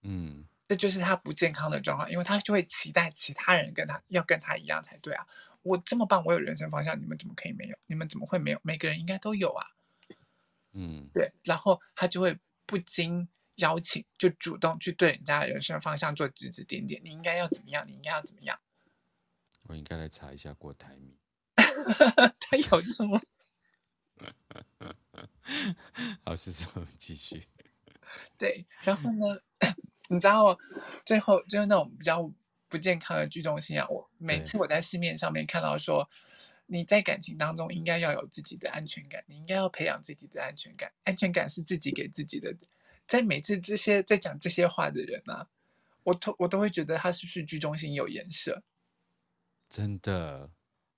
[0.02, 0.44] 嗯。
[0.68, 5.24] 这就是他不健康的状况，因为他就会期待其他人跟他要跟他一样才对啊！
[5.62, 7.78] 我这么棒，我有人生方向，你们怎么可以没有？
[7.86, 8.58] 你们怎么会没有？
[8.64, 9.64] 每个人应该都有啊！
[10.76, 17.84] 嗯，对，然后他就会不经邀请就主动去对人家的人生方向做指指点点，你应该要怎么样？
[17.88, 18.60] 你应该要怎么样？
[19.62, 21.16] 我应该来查一下郭台铭，
[22.38, 23.20] 他有这么？
[26.24, 27.42] 好，是说继续。
[28.38, 29.40] 对，然后呢？
[30.08, 30.56] 你知道，
[31.04, 32.30] 最后就是那种比较
[32.68, 33.84] 不健康的居中心啊。
[33.88, 36.08] 我每次我在市面上面看到说，
[36.66, 40.92] 你在感情当中应该要有自己的安全感，你应该要培养自己的安全感。
[41.04, 42.54] 安全感是自己给自己的。
[43.06, 45.48] 在每次这些在讲这些话的人啊，
[46.02, 48.62] 我都我都会觉得他是不是居中心有颜色？
[49.68, 50.50] 真的，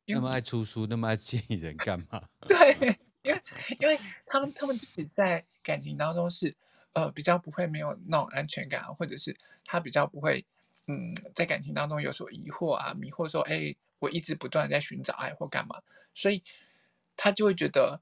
[0.07, 2.29] 那么爱出书，那么爱建议人干嘛？
[2.49, 3.43] 对，因为
[3.81, 6.57] 因为他们他们自己在感情当中是。
[6.95, 10.45] 呃，比较不会没有那种安全感，或者是他比较不会，
[10.87, 15.83] 嗯，在感情当中有所疑惑啊，迷惑说，哎，我一直不断在寻找爱或干嘛，
[16.15, 16.43] 所以
[17.17, 18.01] 他就会觉得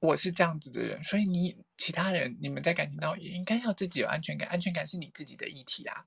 [0.00, 6.06] 我是这样子的人，所以你其他人你们在感情当中也应该要自己有安全感，安全感是你自己的议题啊，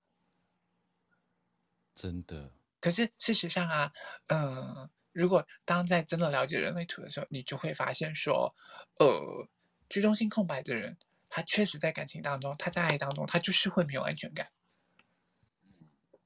[1.95, 2.52] 真的。
[2.80, 3.91] 可是事实上啊，
[4.28, 8.56] 呃，如果当在真的了解人类图的时候，你就会发现说，
[9.00, 9.48] 呃，
[9.89, 10.98] 居中心空白的人。
[11.32, 14.50] 他确实在感情当中，他在爱当中，他就是会没有安全感。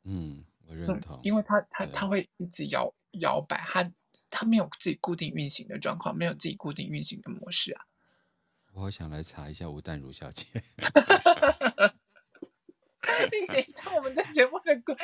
[0.03, 3.91] 嗯，我认同，嗯、因为他他他会一直摇摇摆，他
[4.29, 7.85] 他没有自己固定运行的状况，没有自己固定运行的模式啊。
[8.73, 10.47] 我好想来查一下吴淡如小姐。
[13.31, 14.95] 你等一下，我们在节目的攻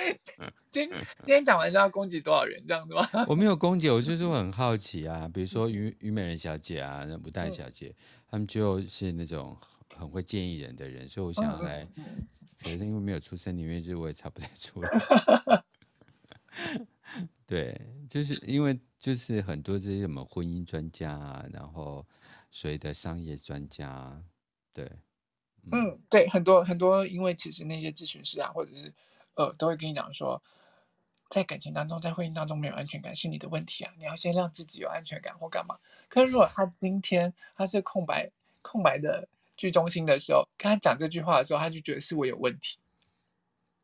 [0.69, 0.89] 今
[1.21, 3.07] 今天讲完就要攻击多少人这样子吗？
[3.27, 5.29] 我没有攻击，我就是很好奇啊。
[5.31, 7.95] 比如说虞虞美人小姐啊，那吴淡小姐，
[8.27, 9.57] 他、嗯、们就是那种。
[9.95, 11.87] 很会建议人的人，所以我想要来，
[12.61, 14.89] 可是因为没有出生年月日，我也查不太出来。
[17.45, 22.05] 对，就是因为就是很多这些什么婚姻专家啊，然后
[22.51, 24.21] 所谓的商业专家，
[24.73, 24.85] 对，
[25.71, 28.93] 嗯，嗯对，很多很多，因为其实那些咨询师啊，或者是
[29.33, 30.41] 呃，都会跟你讲说，
[31.29, 35.79] 在感情当中，在婚姻当中没有安全感是你的问题啊，你要先让自己有安全感或干嘛。
[36.09, 38.31] 可是如果他今天他是空白
[38.61, 39.27] 空白的。
[39.59, 42.79] 居中心的时候，跟他讲这句话的时候，他就觉得是我有问题。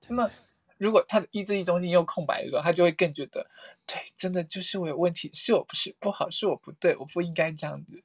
[0.07, 0.31] 那么，
[0.77, 3.45] 如果他的意志力中心又空白的时候，他就会更觉得，
[3.85, 8.01] 对，真的就是我有问题，是我不是不好，是我不对，我不应该这样子。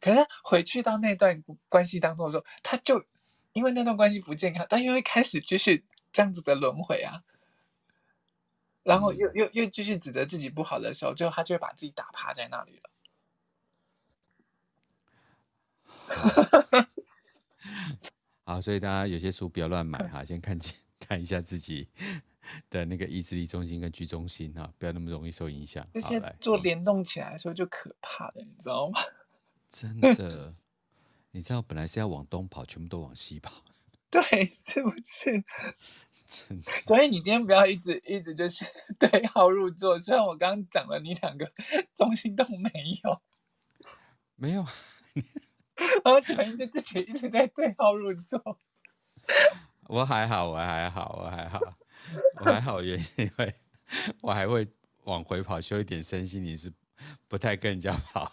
[0.00, 3.04] 可是他回去到那段关系当中的时候，他就
[3.52, 7.22] 因为那段关系不健康，他又会开始继续这样子的轮回啊，
[8.82, 12.89] 然后又又又继续指责自己不好的时候，最后他就会把自己打趴在那里了。
[18.44, 21.88] 好，所以大家有些书不要乱买哈，先看清看一下自己
[22.68, 25.86] 的那个意志力中心跟居中心哈，不要那么容易受影响。
[25.94, 28.98] 这些做联动起来的时候就可怕了，你知道吗？
[29.70, 30.54] 真的，
[31.30, 33.62] 你知道本来是要往东跑，全部都往西跑。
[34.10, 35.44] 对，是不是？
[36.26, 36.72] 真的。
[36.84, 38.66] 所以你今天不要一直一直就是
[38.98, 40.00] 对号入座。
[40.00, 41.52] 虽然我刚刚讲了，你两个
[41.94, 42.70] 中心都没
[43.04, 43.22] 有，
[44.34, 44.66] 没有。
[46.04, 48.58] 然后全就自己一直在对号入座。
[49.86, 51.60] 我还好，我还好，我还好，
[52.36, 53.54] 我还好，原因是因为
[54.22, 54.66] 我还会
[55.04, 56.72] 往回跑，修一点身心，你是
[57.26, 58.30] 不太跟人家跑。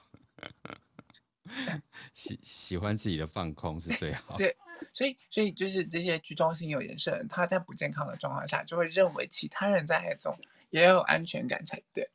[2.14, 4.36] 喜喜欢自己的放空是最好。
[4.36, 4.56] 对，
[4.94, 10.38] 所以所以就是这些居中心有颜色他在不健康的状况下，就会认为其他人在爱中
[10.70, 12.10] 也要有安全感才对。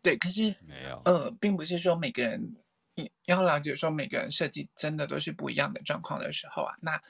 [0.00, 2.56] 对，可是没有，呃，并不是说每个人。
[2.94, 7.02] 你要了解说，每个人设计真的都是不一样的状况的时候啊，那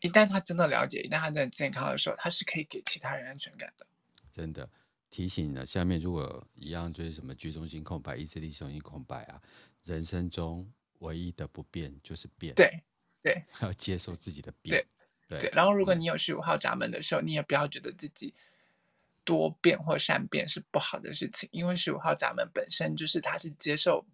[0.00, 3.86] 一旦他真的了解，一旦他真的健康的时候，他是可以给其他人安全感的。
[4.30, 4.68] 真的
[5.10, 9.40] 提醒了，下面如果一样就是什么居中心空白、意志力中心空白啊，
[9.84, 12.54] 人生中唯一的不变就是变。
[12.54, 12.82] 对
[13.20, 14.76] 对， 要接受自己的变。
[15.28, 15.50] 对对，对。
[15.54, 18.34] 然后，如果你有十五号闸门的时候，你也不要觉得自己
[19.24, 24.06] 多变或善变是不好的事情，因为十五号闸门本身就是它是接受。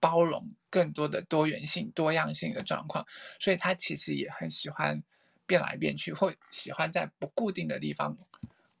[0.00, 3.06] 包容更多的多元性、多样性的状况，
[3.38, 5.02] 所以他其实也很喜欢
[5.46, 8.16] 变来变去，或喜欢在不固定的地方，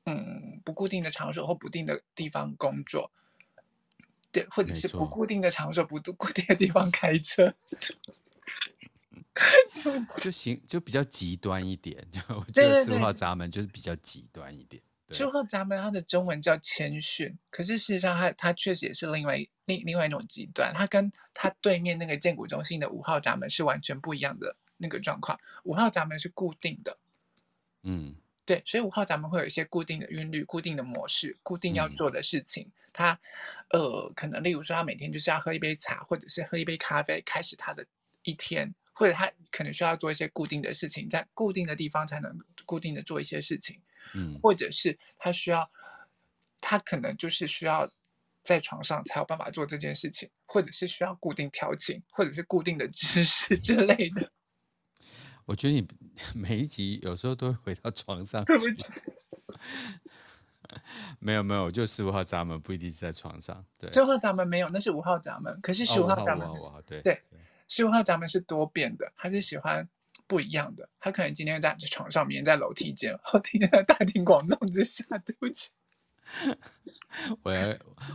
[0.04, 3.10] 嗯，不固定的场所或不定的地方工作，
[4.30, 7.54] 对，或者是不固定的场所、不固定的地方开车，
[10.20, 12.06] 就行，就比较极端一点。
[12.10, 14.82] 就我觉得十五号闸门就是比较极端一点。
[15.10, 20.72] 十五号闸门，它的中文叫谦逊，可是事实上它，它它确实也是另外另另外一种极端。
[20.74, 25.38] 它跟它对面那个建股中心的五号闸门是完全不一样的那个状况。
[25.64, 26.98] 五号闸门是固定的，
[27.82, 32.70] 嗯，对，所以五号闸门会有一些固定的韵律、固定的模式、固定要做的事情。
[32.92, 33.18] 它、
[33.68, 37.86] 嗯，呃，可能例如说，他每天就是要喝一杯茶，或者是喝一杯咖啡，开始他的
[38.24, 42.36] 一天，或者他可能需要做一些固定的事情，在固定的地方才能
[42.66, 43.80] 固定的做一些事情。
[44.12, 45.70] 嗯，或者是他需要，
[46.60, 47.88] 他可能就是需要
[48.42, 54.32] 在床上才有办法做这件事情，或者是需要固定调情，或者是固定的知识之类的。
[55.46, 55.86] 我觉得你
[56.34, 58.44] 每一集有时候都会回到床上。
[58.46, 59.00] 对不起，
[61.20, 63.64] 没有没有，就十五号闸门不一定是在床上。
[63.78, 65.56] 对，十五号闸门没有，那是五号闸门。
[65.62, 67.00] 可是十五号闸门，哦、对
[67.84, 69.88] 五号闸门是多变的，他是喜欢。
[70.26, 75.02] 不一样的，他可能今天在床上，明天在楼梯间，后天在大庭广众之下。
[75.24, 75.70] 对不起，
[77.42, 77.74] 我要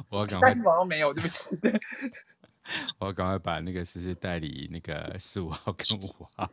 [0.10, 0.50] 我要赶快。
[0.50, 1.58] 大庭广众没有，对不起。
[3.00, 6.48] 我要赶快把那个诗诗带离那个十五号跟五号。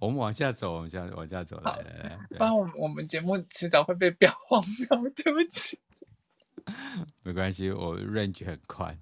[0.00, 5.78] 我们往下走，往下往下走，来来来，不然我们我们节目迟早会被标黄标，对不起。
[7.22, 8.98] 没关系，我 range 很宽。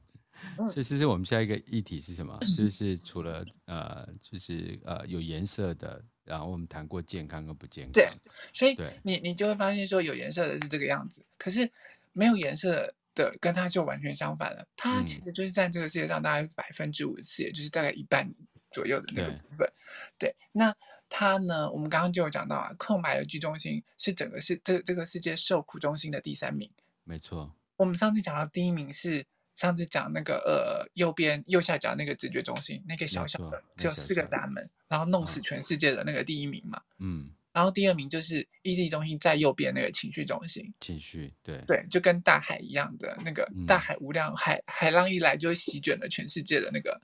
[0.57, 2.39] 所以，其实我们下一个议题是什么？
[2.57, 7.93] 就是除了呃，就是呃有颜色的，然后我们谈过健康跟不健康。
[7.93, 8.09] 对，
[8.53, 11.71] 所以你你就会发现说，有颜色的是这个样子，可是
[12.13, 14.67] 没有颜色的跟它就完全相反了。
[14.77, 18.33] 它其实就是占这个世界上大概百分之五十四，也就是大概一半
[18.71, 19.71] 左右的那个部分。
[20.19, 20.75] 对，对，那
[21.09, 21.71] 它呢？
[21.71, 26.71] 我们刚刚就有讲到啊，空白的居中心是整个世这这个世界受苦中心的第三名。
[27.05, 29.27] 没错，我们上次讲到第一名是。
[29.55, 36.81] 上次讲那个呃，右边右下角那个直觉中心，那个小小的只有四个闸门，然后弄死全世界的那个第一名嘛。
[36.99, 37.31] 嗯。
[37.53, 40.73] 然后第二名就是意志力中心在右边那个情绪中心。
[40.81, 41.63] 情绪，对。
[41.67, 46.99] 对，就跟大海一样的那个大海无量海海浪一来就席卷了全世界的那个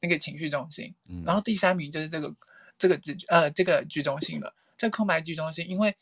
[0.00, 0.94] 那个情绪中心。
[1.08, 1.24] 嗯。
[1.26, 2.32] 然后第三名就是这个
[2.78, 5.96] 这个直呃这个居中心了，这个空白居中心，因为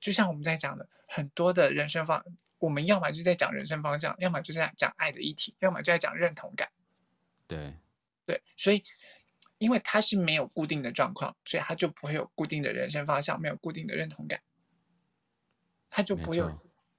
[0.00, 2.24] 就像我们在讲的很多的人生方。
[2.58, 6.70] 我们要么就在讲人生方向，要么就在讲爱的议题，要么就在讲认同感。
[7.46, 7.74] 对，
[8.24, 8.82] 对，所以
[9.58, 14.40] 因为他是没有固定的状况，所以他就不会有固定的人生方向，没有固定的认同感，
[15.90, 16.50] 他就不会有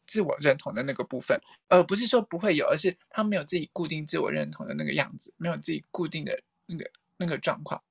[0.06, 1.42] 自我认同的那个部分。
[1.68, 7.84] 而不是说不会有，而是他没有自己固定自我认同的那个样子，没有自己固定的那个那个状况。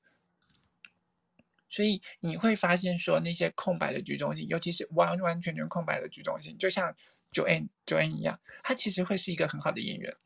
[1.69, 6.97] 所以你会发现说，那些空白的居中心，尤其是完完全全空白的居中心，就像。
[7.33, 10.17] Joanne Joanne 一样，他其实会是一个很好的演员。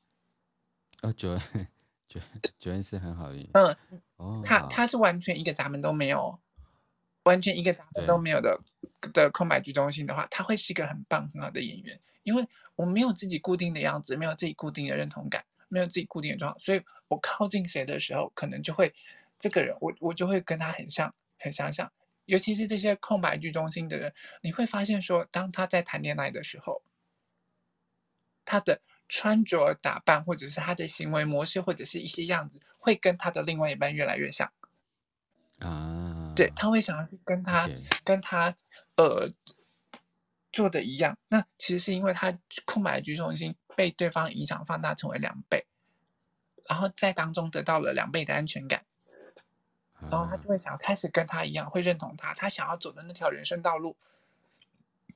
[1.03, 1.67] 哦，Joanne
[2.61, 3.51] Joanne 是很好的演员。
[3.55, 3.77] 嗯，
[4.17, 6.39] 哦，他他是完全一个闸门都没有，
[7.25, 8.59] 完全一个闸门都没有的
[9.13, 12.01] 的空白剧中心的话，他会是一个很棒很好的演员。
[12.23, 12.47] 因为
[12.77, 18.93] 我没有自己固定的样子，没有自己固定的认同感，没有自己固定的状况，所以我靠近谁的时候，可能就会
[19.39, 21.91] 这个人，我我就会跟他很像，很相像。
[22.27, 26.83] 尤其是这些空白剧中心的人，你会发现说，当他在谈恋爱的时候，
[28.51, 34.53] 他的穿着打扮，或者是他的行为模式，或者是一些样子，会跟他的另外一半越来越像。
[35.61, 37.69] 啊，对，他会想要去跟他
[38.03, 38.57] 跟他
[38.97, 39.31] 呃
[40.51, 41.17] 做的一样。
[41.29, 45.67] 那其实是因为他空白的居中心被对方影响放大成为两倍，
[46.69, 48.85] 然后在当中得到了两倍的安全感。
[50.11, 53.97] 然后他就会想要开始跟他一样，会认同他，他想要走的那条人生道路。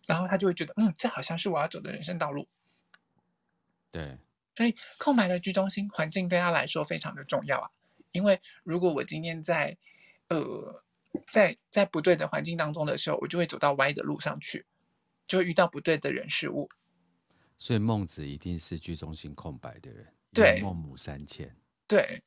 [0.06, 2.46] 然后他就会觉得，嗯，这好像是我要走的人生道路。
[3.94, 4.18] 对，
[4.56, 7.70] 所以空白的居中心环境对他来说非常的重要啊。
[8.10, 9.76] 因为如果我今天在，
[10.28, 10.82] 呃，
[11.30, 14.66] 在在不对的环境当中的时候，我就会走到歪的路上去，
[15.26, 16.68] 就会遇到不对的人事物。
[17.56, 20.06] 所以孟子一定是居中心空白的人。
[20.32, 21.54] 对，孟母三迁。
[21.86, 22.22] 对。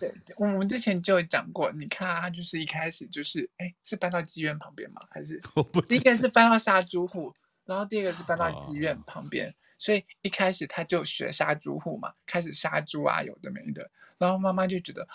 [0.00, 5.00] 对，我们之前就有讲过，你看啊，他就是一开始就是，哎，是搬到妓院旁边吗？
[5.10, 5.40] 还是
[5.88, 7.32] 第一个是搬到杀猪户，
[7.64, 15.08] 然后第二个是搬到妓院旁边，哦、所以一开始他就学杀猪户嘛，开始杀猪啊，有的没的，然后妈妈就觉得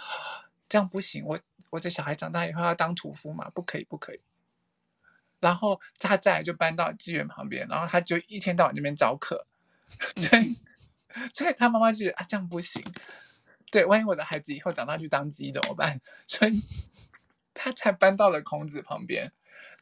[0.68, 1.38] 这样不行，我
[1.70, 4.20] 我的小孩长大以后要当屠夫嘛，不可以不可以，
[5.40, 9.46] 然后他再来就搬到妓院旁边，然后他就一天到晚那边招客，
[10.16, 10.56] 对，
[11.32, 12.84] 所以他妈妈就觉得啊，这样不行。
[13.70, 16.02] 对，万一我的孩子以后长大去当鸡怎么办？
[16.26, 16.60] 所以
[17.54, 19.32] 他才搬到了孔子旁边。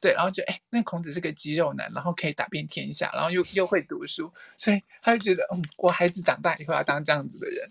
[0.03, 7.69] 对，然后觉得哎，那孔子是个肌肉男，然后可以打遍天下，然后又又会读书，所以他就觉得，嗯，我孩子长大以后要当这样子的人。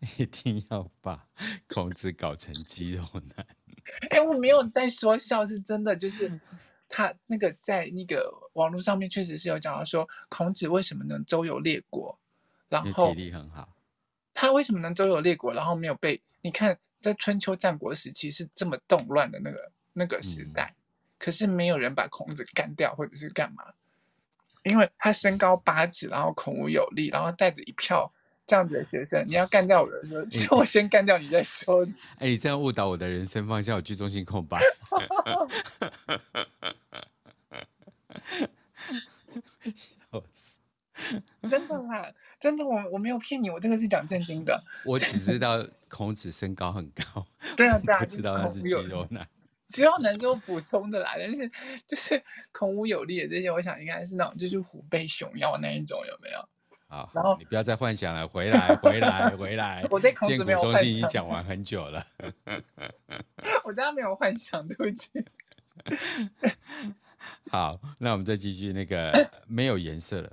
[0.18, 1.26] 一定要把
[1.66, 3.02] 孔子搞成肌肉
[3.34, 3.46] 男。
[4.10, 6.38] 哎，我没有在说笑，是真的，就是
[6.90, 12.18] 他那个在那个网络上面确实是有讲到说，孔子为什么能周游列国，
[12.68, 13.74] 然后体力很好。
[14.34, 20.76] 他为什么能周游列国，然后没有被你看在春秋战国时期是这么动乱的那个那个时代，嗯、
[21.18, 23.64] 可是没有人把孔子干掉或者是干嘛？
[24.62, 28.12] 因为他身高八尺，然后孔武有力，然后带着一票
[28.46, 31.82] 这样子的学生，你要干掉我的时候，就我先干掉你再说。
[32.20, 34.60] 哎，你这样误导我的人生方向，我居中心空白。
[39.74, 40.58] 笑死。
[41.48, 44.62] 真的啦，真的，我我没有骗你，我这个是讲正经的。
[44.84, 47.26] 我只知 道孔子身高很高，
[47.56, 49.26] 对啊，对啊，不知道他是肌肉男。
[49.70, 51.50] 肌肉男是我补充的啦，但是
[51.86, 56.48] 就是孔武有力的这些，我想应该是那种就是虎背熊腰那一种，有没有？
[56.88, 59.86] 好，然后你不要再幻想了，回来，回来，回来。
[59.90, 60.84] 我对孔子没有幻想。
[60.84, 62.04] 已经讲完很久了。
[63.62, 65.08] 我当然没有幻想，对不起。
[67.48, 69.12] 好，那我们再继续那个
[69.46, 70.32] 没有颜色了。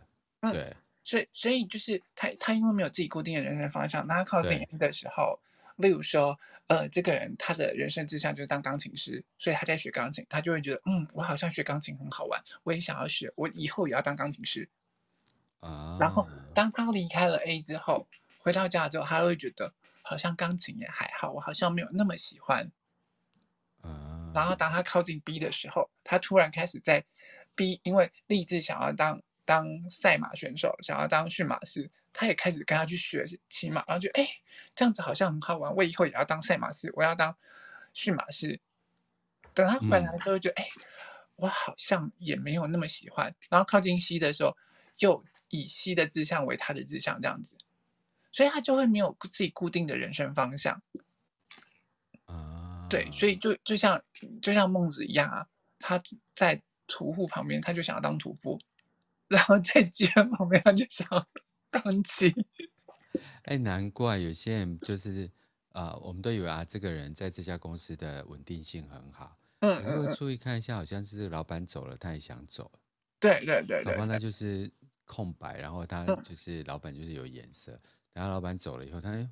[0.51, 5.46] 对，嗯、所以所以就是他他因为没有自己固定的人生方向，那他靠自己的时候，对
[5.77, 14.69] 例如说，呃，这个人他的人生志向就是当钢琴师，所以他在学钢琴，他就会觉得，嗯，我好像学钢琴很好玩，我也想要学，我以后也要当钢琴师。
[15.61, 18.07] 啊，然后当他离开了 A 之后，
[18.39, 22.71] 回到家之后，他会觉得好像钢琴也还好，我好像没有那么喜欢。
[23.81, 27.03] 啊，然后当他靠近 B 的时候，他突然开始在
[27.55, 29.21] B，因为立志想要当。
[29.47, 34.27] 当赛马选手，想要当驯马师，他也开始跟他去学骑马，然后就哎，
[34.73, 37.37] 这样子好像很好玩，我以后也要当赛马师，我要当
[37.93, 38.59] 驯马师。
[39.53, 40.67] 等他回来的时候，就哎，
[41.35, 43.35] 我好像也没有那么喜欢。
[43.49, 44.57] 然后靠近西的时候，
[44.97, 47.55] 又以西的志向为他的志向，这样子，
[48.31, 50.81] 所以他就会没有自己固定的人生方向。
[52.89, 54.01] 对，所以就就像
[54.41, 55.47] 就像孟子一样啊，
[55.77, 56.01] 他
[56.33, 58.59] 在屠户旁边，他就想要当屠夫。
[59.27, 61.07] 然后在街旁边，他就想
[61.71, 62.33] 当鸡。
[63.43, 65.25] 哎，难怪有些人就是
[65.69, 69.37] 啊、呃，我们都以为啊，这个人在这家公司的稳定性很好。
[69.59, 72.71] 嗯，如果注意看一下，好像是老板走了，他也想走。
[73.19, 74.69] 对对对，老板他就是
[75.05, 77.79] 空白，然后他就是老板就是有颜色。
[78.13, 79.27] 然后老板走了以后，他哎，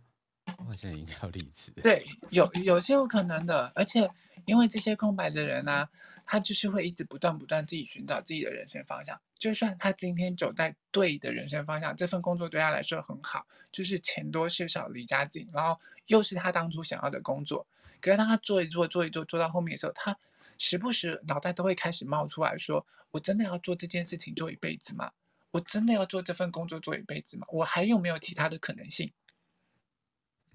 [0.59, 1.71] 我好像应该要离职。
[1.83, 4.09] 对，有有些有可能的，而且
[4.45, 5.89] 因为这些空白的人呢、啊。
[6.27, 9.21] 他就是会一直不断不断自己寻找自己的人生方向。
[9.37, 17.67] 就算他今天走在对的人生方向，这份工作对他来说很好，就是钱多事少离家近，然后又是他当初想要的工作。
[18.01, 20.17] 可是当他做一做做一做做到后面的时候，他
[20.57, 25.11] 时不时脑袋都会开始冒出来说：“我真的要做这件事情做一辈子吗？
[25.51, 27.45] 我真的要做这份工作做一辈子吗？
[27.51, 29.13] 我还有没有其他的可能性？”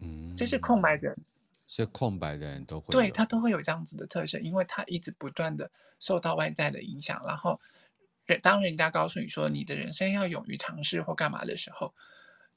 [0.01, 1.17] 嗯，这是空白的。
[1.67, 5.71] 所以空白的人都会，对，他都会有这样子的特色，因为他一直不断的
[6.01, 7.61] 受到外在的影响，然后
[8.27, 11.95] 人当人家告诉你说你的人生要勇于尝试或干嘛的时候，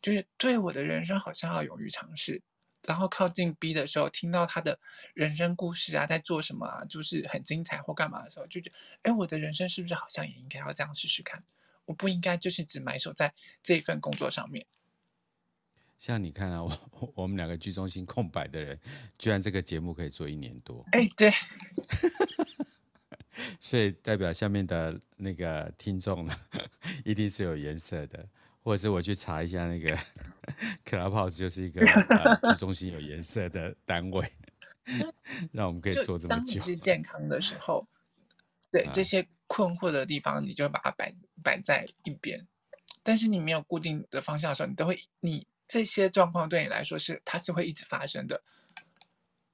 [0.01, 2.41] 就是对我的人生好像要勇于尝试，
[2.87, 4.79] 然后靠近 B 的时候，听到他的
[5.13, 11.43] 人生故事啊，在做什么啊，就是很精彩或干嘛的时候，就觉得，哎，我的人生是不是好像也应该要这样试试看？
[11.85, 13.31] 我不应该就是只埋首在
[13.61, 14.65] 这一份工作上面。
[15.97, 18.77] 像你看啊，我我们两个居中心空白的人，
[19.17, 20.85] 居然这个节目可以做一年多。
[20.91, 21.31] 哎，对。
[23.59, 26.33] 所以代表下面的那个听众呢，
[27.03, 28.27] 一定是有颜色的。
[28.65, 29.93] 或者是我去查一下那个
[30.85, 34.25] Clubhouse 就是一个呃中心有颜色的单位，
[35.51, 36.37] 让我们可以做这么久。
[36.37, 37.85] 当你是健康的时候，
[38.71, 41.13] 对、啊、这些困惑的地方，你就把它摆
[41.43, 42.47] 摆在一边。
[43.03, 48.41] 但是你没有固定的方向的时候，你都会，你这些状况对你来说是它是会一直发生的。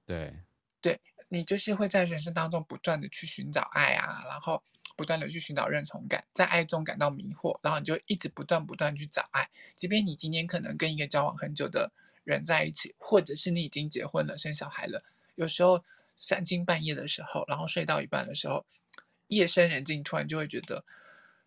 [0.06, 0.40] 对，
[0.82, 4.64] 对你就是会在人生当中不断的去寻找爱啊，然后。
[4.96, 9.50] 不断的去寻找认同感，在爱中感到迷惑，然后你就一直不断不断去找爱。
[9.74, 11.90] 即便你今天可能跟一个交往很久的
[12.26, 15.02] 人在一起，或者是你已经结婚了、生小孩了，
[15.36, 15.86] 有时候
[16.18, 18.66] 三更半夜的时候，然后睡到一半的时候，
[19.28, 20.84] 夜深人静，突然就会觉得，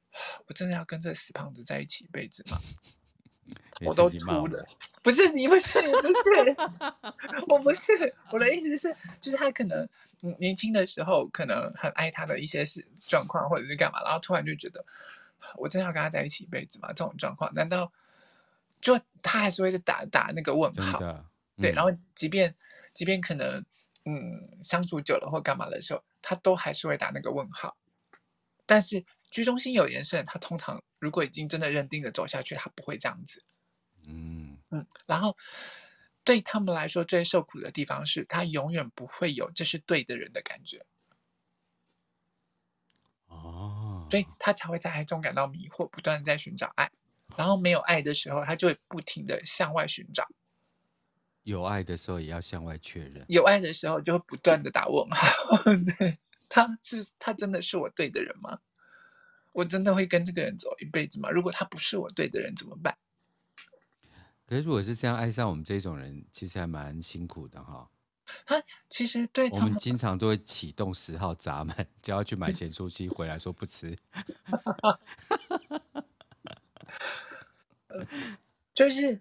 [0.48, 2.58] 我真的要跟这死胖子在一起一辈子吗？
[3.84, 4.64] 我都秃了，
[5.03, 6.57] 不是你不是不是，
[7.51, 9.88] 我不是我的意思是，就是他可能。
[10.38, 14.84] 年轻的时候可能很爱他的一些事状况，或者是干嘛，然后突然就觉得，
[15.57, 16.86] 我真的要跟他在一起一辈子吗？
[16.93, 17.93] 这种状况，难道
[18.80, 21.01] 就他还是会打打那个问号？
[21.03, 21.24] 嗯、
[21.61, 22.55] 对，然后即便
[22.95, 23.64] 即便可能
[24.05, 27.76] 嗯相处久了或干嘛的时候，他都还是会打那个问号。
[28.64, 33.42] 但是居中心有延伸，他通常如果已经真的认定的走下去，他不会这样子。
[34.07, 35.36] 嗯嗯，然后。
[36.24, 40.86] 对他们来说，最受苦的地方是他永远不会有这是对的人的感觉，
[43.26, 46.88] 哦，所以他才会在爱中感到迷惑，不断在寻找爱，
[47.36, 50.22] 然后没有爱的时候，他就会不停的向外寻找；
[51.42, 55.26] 有爱的时候也要向外确认；有爱的时候就会不断的打问号。
[55.98, 58.61] 对，他是他真的是我对的人吗？
[59.53, 61.30] 我真的会跟这个人走一辈子吗？
[61.30, 62.96] 如果他不是我对的人怎么办？
[64.46, 67.90] 可是，如果是这样爱上我们这种人，其实还蛮辛苦的哈。
[68.46, 73.96] 他其实对我们经常都会启动十号闸门，就要去买咸酥鸡，回来说不吃。
[78.72, 79.20] 就是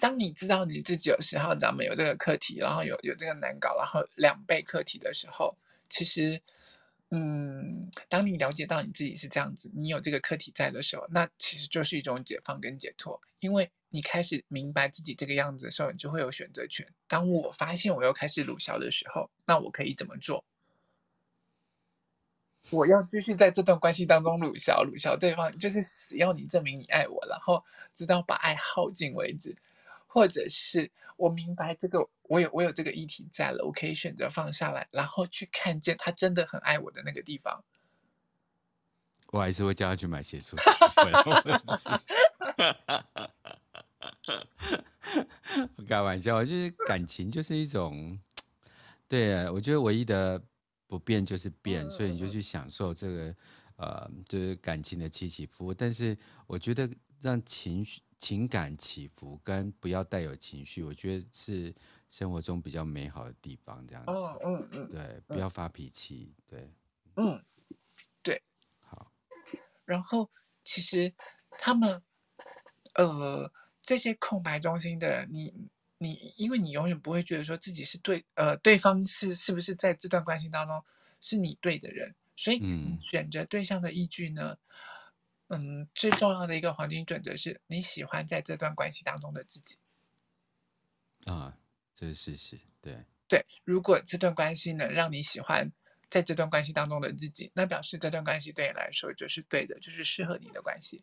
[0.00, 5.56] 当你知道你自己有十号闸门，有这个课题，然后有有这个难搞，然后两倍课题的时候，
[5.88, 6.42] 其实。
[7.10, 16.86] 嗯，当你了解到你自己是这样子，你有这个课题在的时候，那其实就是一种解放跟解脱，因为你开始明白自己这个样子的时候，你就会有选择权。
[17.06, 20.44] 当我发现我又开始鲁小的时候，那我可以怎么做？
[22.70, 29.56] 我要继续在这段关系当中鲁小，鲁小对方就是死要你证明你爱我，然后直到把爱耗尽为止。
[30.18, 37.62] 或者是我明白这个，我有我有这个议题在了，我可以选择放下来，然后去看见他真的很爱我的那个地方。
[39.30, 40.62] 我还是会叫他去买鞋出去。
[45.76, 48.18] 我 开玩笑，就是感情就是一种，
[49.06, 50.42] 对啊，我觉得唯一的
[50.88, 53.32] 不变就是变，所以你就去享受这个
[53.76, 55.74] 呃，就是感情的起起伏伏。
[55.74, 56.90] 但是我觉得
[57.20, 58.00] 让情绪。
[58.18, 61.72] 情感起伏跟不要带有情绪，我觉得是
[62.10, 63.86] 生活中比较美好的地方。
[63.86, 66.68] 这样子，哦，嗯嗯，对，不要发脾气，对，
[67.14, 67.40] 嗯，
[68.20, 68.42] 对，
[68.80, 69.12] 好。
[69.84, 70.28] 然后
[70.64, 71.14] 其实
[71.52, 72.02] 他们，
[72.94, 73.50] 呃，
[73.80, 80.84] 这些空白中心的人，你你，因为你永远不会觉得说自己是对，呃，对方是是不是在这段关系当中
[81.20, 84.52] 是你对的人，所以你选择对象的依据呢？
[84.52, 84.58] 嗯
[85.50, 89.78] 嗯，最重要的一个黄金准则是你喜欢在这段关系当中的自己
[91.24, 91.58] 啊，
[91.94, 92.60] 这是事实。
[92.82, 95.72] 对对，如果这段关系能让你喜欢
[96.10, 101.02] 在这段关系当中的自己，那表示这段关系对你来说就是对的，就是适合你的关系。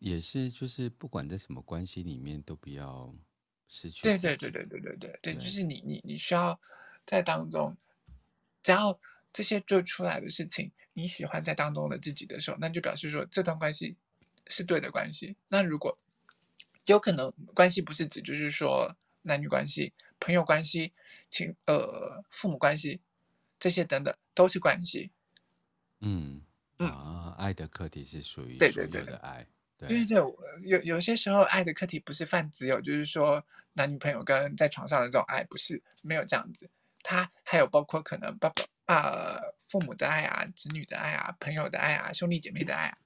[0.00, 3.14] 也是，就是不管在什么关系里面，都不要
[3.68, 4.02] 失去。
[4.02, 6.60] 对对对对对对对对，就是你你你需要
[7.06, 7.76] 在当中，
[8.60, 8.98] 只要。
[9.32, 13.96] 这些做出来的事情，你喜欢在当中的自己的时候，那就表示说这段关系
[14.48, 15.36] 是对的关系。
[15.48, 15.96] 那如果
[16.86, 20.92] 有可能关系不是指就是说男女关系、朋友关系、
[21.28, 23.00] 亲呃父母关系
[23.60, 25.10] 这些等等都是关系。
[26.00, 26.42] 嗯
[26.78, 29.46] 啊，爱的课题是属于所有的爱。
[29.76, 30.16] 对对对，
[30.62, 36.68] 有有些时候爱的课题不是泛指有就是说男女朋友跟在床上的这种爱，不是没有这样子，
[37.02, 38.64] 它还有包括可能爸爸。
[38.90, 39.38] 啊，
[39.68, 42.98] 父母的爱啊，子女的爱啊，朋友的爱啊，兄弟姐妹的爱啊，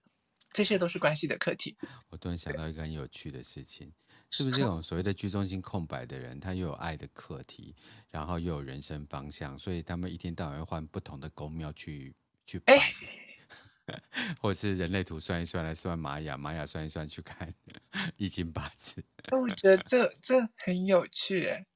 [0.50, 1.76] 这些都是关系的课题。
[2.08, 3.92] 我突然想到一个很有趣的事情，
[4.30, 7.74] 是不是这种所谓的居中心空白的人，他又有爱的课题，
[8.10, 12.14] 然后又有人生方向，所以他们一天到晚会换不同的宫庙去
[12.46, 14.02] 去拜，欸、
[14.40, 17.52] 或者是人类图算一算来算玛雅，玛雅算一算去看
[18.16, 19.04] 易经八字。
[19.32, 21.66] 我觉得这这很有趣，哎，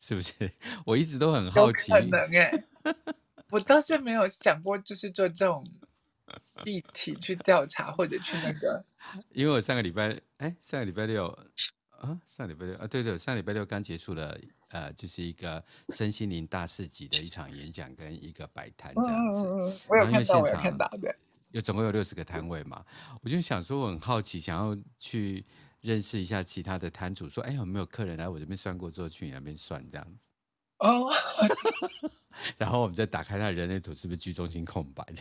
[0.00, 0.32] 是不是？
[0.86, 2.52] 我一直都很好奇，可能哎，
[3.50, 5.66] 我倒是没有想过，就是做这种
[6.64, 8.84] 议题去调查或者去那个。
[9.32, 11.26] 因为我上个礼拜，哎，上个礼拜六
[11.98, 14.36] 啊，上个礼拜六啊，对对，上个礼拜六刚结束了，
[14.68, 19.46] 呃，就是一个身心灵大师级的一场演讲跟一个摆摊这样子。
[19.46, 21.14] 嗯嗯嗯，我有看到，我有看到，对。
[21.52, 22.84] 有总共有六十个摊位嘛，
[23.22, 25.42] 我就想说，我很好奇，想要去
[25.88, 30.28] 认识一下其他的摊主，说，哎，有没有客人来我这边算过之后去你那边算这样子？
[30.80, 31.10] 哦。
[32.58, 35.02] 然后我们再打开他的人类图，是不是居中心空白？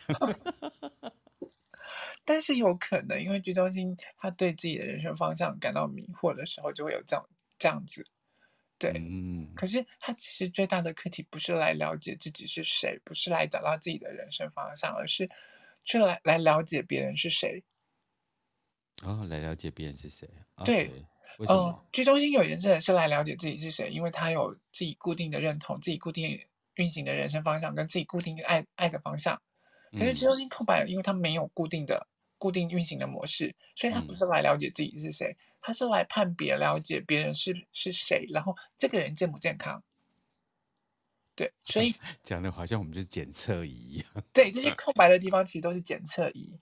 [2.25, 7.25] 但是有可能，因为居中心他对自己的人生方向感到迷惑的时候，就会有这样
[7.57, 8.05] 这样子。
[8.77, 9.49] 对，嗯。
[9.55, 15.29] 可是他其实最大的课题不是来了解自己是谁，不是来找到自己的人生方向，而是
[15.85, 17.63] 去来来了解别人是谁。
[19.03, 20.29] 哦，来了解别人是谁？
[20.65, 20.89] 对，
[21.39, 26.39] 哦、呃，居中心有颜色的是来了解自己是谁，因为他有自己固定的认同，自己固定
[26.75, 29.41] 运行的人生方向，跟自己固定的爱爱的方向。
[29.91, 32.07] 可是居中心空白，因为他没有固定的。
[32.39, 39.83] 固定运行的模式，所以他不是来了解自己是谁，嗯、他是来判别、了解别人是是谁，然后这个人健不健康。
[41.35, 41.91] 对，所以
[42.21, 44.05] 讲的好像我们就是检测仪一样。
[44.31, 46.55] 对，这些空白的地方其实都是检测仪。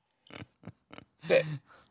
[1.27, 1.43] 对。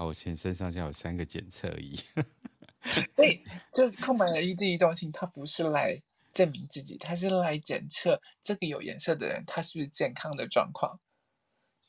[0.00, 1.94] 好，我全身上下有三个检测仪。
[3.14, 6.00] 所以，就空白的意志力中心，它不是来
[6.32, 10.98] 证明自己，它是来检测这个有颜色的人，他是不是健康的状况。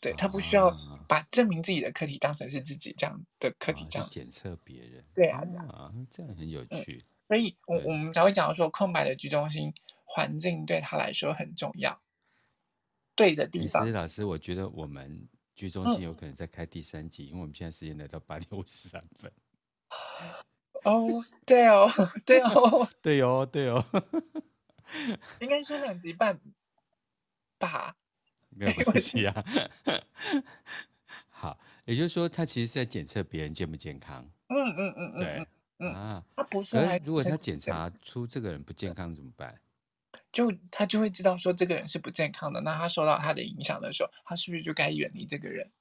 [0.01, 0.69] 对，他不需要
[1.07, 5.05] 把证明自己的课题当成是自己这样的课题，这样检测别人。
[5.15, 5.39] 对啊，
[5.69, 7.05] 啊，这样很有趣。
[7.05, 12.01] 嗯、所以我，我我们才会讲到说，空白的居中心环境对他来说很重要。
[13.15, 13.89] 对的地方。
[13.93, 19.31] 老师，我觉得我们居中心有可能在开第三集，嗯、因为我们现在时间来到八点五十三分。
[20.83, 21.05] 哦，
[21.45, 21.89] 对哦，
[22.25, 23.83] 对哦， 对哦，对哦。
[25.39, 26.39] 应该说两集半
[27.57, 27.95] 吧。
[28.49, 29.45] 没有关系啊，
[31.29, 34.29] 好，也就是说，他其实是在检测别人健不健康。
[34.47, 35.47] 嗯嗯嗯嗯，对，
[35.79, 36.77] 嗯啊，他不是。
[37.05, 39.57] 如果他检查出这个人不健康怎么办？
[40.31, 45.71] 就他就会知道说这个人是不健康的，那他受到他的影响的时候，他是不是就该远离这个人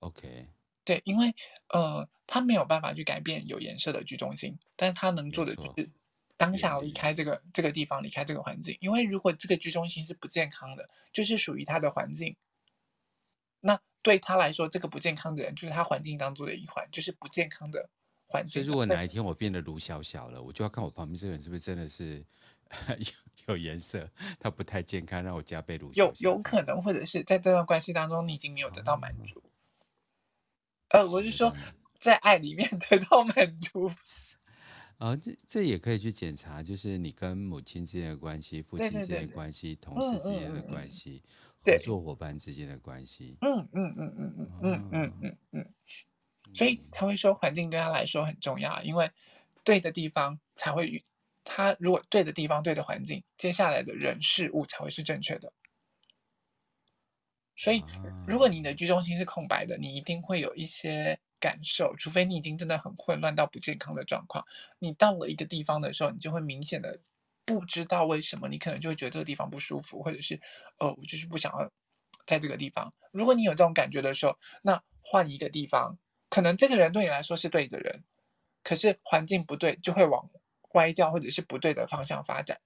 [0.00, 0.48] ？OK，
[0.84, 1.34] 对，因为
[1.68, 5.90] 呃，他没有办法去改变有颜色的居中心，但是他能做的就是。
[6.38, 12.36] 当下离开这个这个地方，离开这个环境，因为如果这个居中心是不健康的，就是属于他的环境，
[13.58, 17.88] 那对他来说，这个不健康的人就是他环境当中的一环，就是不健康的
[18.26, 18.62] 环境。
[18.62, 22.22] 所以，如果哪一天我变得卢小小了，我就要看我旁边这个人是不是真的是
[22.98, 24.10] 有有颜色，
[24.40, 26.28] 它不太健康，让我加倍卢小小。
[26.28, 29.42] 有有可能，或者是在这段关系当中，你已经没有得到满足。
[30.90, 31.52] 哦、呃，我是说，
[31.98, 33.88] 在爱里面 得到满足。
[34.98, 43.36] 啊、哦，这这也可以去检查，就是你跟母亲之间的关系、父亲之间的关系、同事之间的关系、嗯嗯嗯、合作伙伴之间的关系。
[43.42, 45.74] 嗯嗯嗯嗯嗯嗯嗯嗯嗯，
[46.54, 49.10] 所以才会说环境对他来说很重要，因为
[49.64, 51.02] 对的地方才会，
[51.46, 55.50] 他如果对的地方、对的环境，接下来的人事物才会是正确的。
[57.56, 57.82] 所以，
[58.28, 61.18] 如果你的居中心是空白的，你一定会有一些。
[61.38, 64.46] 感受，除非你已经真的很混乱到不健康的状况，
[64.78, 66.98] 你到了一个地方的时候，你就会明显的
[67.44, 70.40] 不知道为什么，你可能就会觉得这个地方不舒服，或者是，
[70.78, 71.70] 哦，我就是不想要
[72.26, 72.90] 在这个地方。
[73.12, 75.98] 如果你有这种感觉的时候，那换一个地方，
[76.30, 78.02] 可能这个人对你来说是对的人，
[78.62, 80.30] 可是环境不对，就会往
[80.76, 82.60] 歪掉或者是不对的方向发展。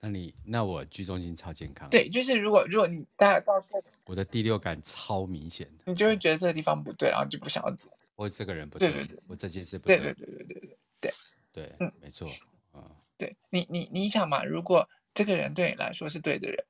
[0.00, 1.88] 那你那我居中心超健康。
[1.88, 3.68] 对，就是如果如果你大家到这，
[4.04, 7.90] 我的第六感超明显的，你就会觉得这个地方不对，然后就不想要做。
[8.16, 11.12] 我这个人不对，对对对我这件事不对，对对对对对对对，
[11.52, 12.28] 对嗯，没错，
[12.74, 12.82] 嗯，
[13.16, 16.64] 对你你你想嘛，如果这个人对你来说是对的人，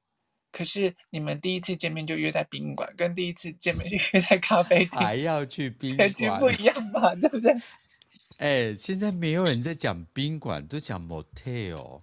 [0.52, 7.54] 可是你们第一次见面就约在宾馆，跟第一次见面就约在咖啡厅，还要去宾馆，局不一样吧，对不对？
[8.42, 12.02] 哎，现在没有人在讲宾馆，都讲 motel。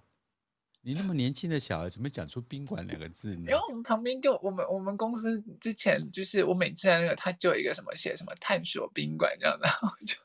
[0.80, 3.42] 你那么年轻的小孩，怎么讲出宾馆两个字呢？
[3.48, 10.16] 因为我们旁边就我们我们公司之前就是我每次在那个他就有一个什么写什么探索宾馆这样的，然后就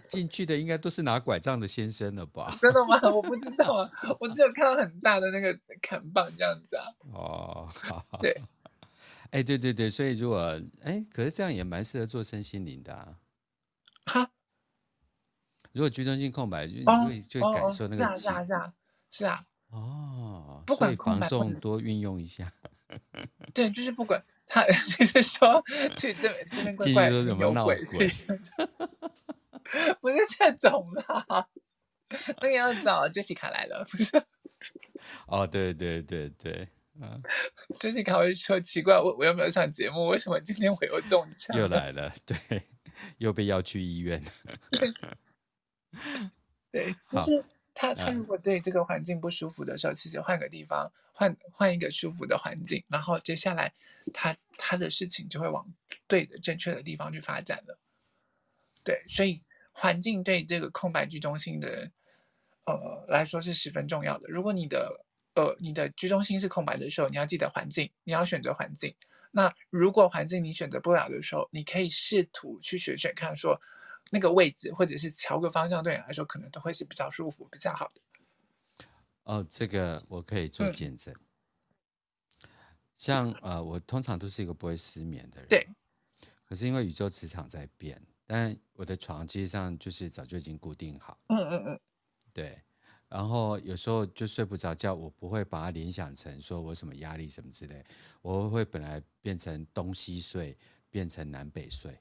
[0.08, 2.56] 进去的应该都是拿拐杖的先生了吧？
[2.62, 2.98] 真的吗？
[3.12, 6.84] 我不知道啊，我只有看到很大的那个看棒这样子啊。
[7.12, 8.34] 哦，好好对，
[9.30, 13.18] 哎，对对对，所以如果哎，可是这样也蛮适合做身心灵的啊。
[14.06, 14.30] 哈，
[15.74, 18.72] 如果居中性空白，就你会就感受那个气，是啊是啊
[19.10, 19.44] 是啊。
[19.70, 22.50] 哦，不管防重多运用一下。
[23.52, 24.64] 对，就是不管他，
[24.96, 25.60] 就是说
[25.98, 28.26] 去这边这边怪怪，有鬼是不是？
[30.00, 31.48] 不是这种啦，
[32.40, 34.22] 那个要找 Jessica 来了，不是？
[35.26, 36.68] 哦，对对对对，
[37.00, 37.20] 嗯
[37.80, 40.06] ，Jessica 会说奇怪，我我有没有上节目？
[40.06, 41.56] 为什么今天我又中枪？
[41.58, 42.62] 又来了，对，
[43.18, 44.22] 又被要去医院。
[46.70, 47.44] 对，就是。
[47.76, 53.74] 他他如果对这个环境不舒服的时候，其实换个地方，换换一个舒服的环境，然后接下来
[54.12, 55.66] 他他的事情就会往
[56.06, 57.76] 对的正确的地方去发展了。
[58.84, 59.42] 对，所以
[59.72, 61.92] 环境对这个空白居中心的人，
[62.66, 64.28] 呃来说是十分重要的。
[64.28, 68.94] 如果你的呃你的居中心是空白的时候，你要记得环境，你要选择环境。
[69.32, 73.60] 那如果环境你选择不了的时候，你可以试图去选选看说。
[74.10, 78.00] 那个位置，或者是调个方向，对你来说可能都会是比较舒服、比较好的。
[79.24, 81.14] 哦，这个我可以做见证。
[81.14, 82.48] 嗯、
[82.96, 85.48] 像呃，我通常都是一个不会失眠的人。
[85.48, 85.66] 对。
[86.46, 91.18] 可是因为宇宙磁场在变，但我的床基本上就是早就已经固定好。
[91.28, 91.80] 嗯嗯嗯。
[92.32, 92.60] 对。
[93.08, 97.84] 然后有时候就睡不着觉，我不会把它联想成说我什么压力什么之类，
[98.22, 100.56] 我会本来变成东西睡，
[100.90, 101.98] 变成南北睡。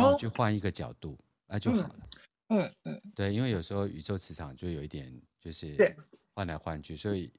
[0.00, 2.08] 然后就换一个角度，那、哦、就好了。
[2.48, 5.76] 嗯嗯，嗯，对，因为有时候宇宙磁场就有一点就是
[6.32, 7.30] 换来换去，所以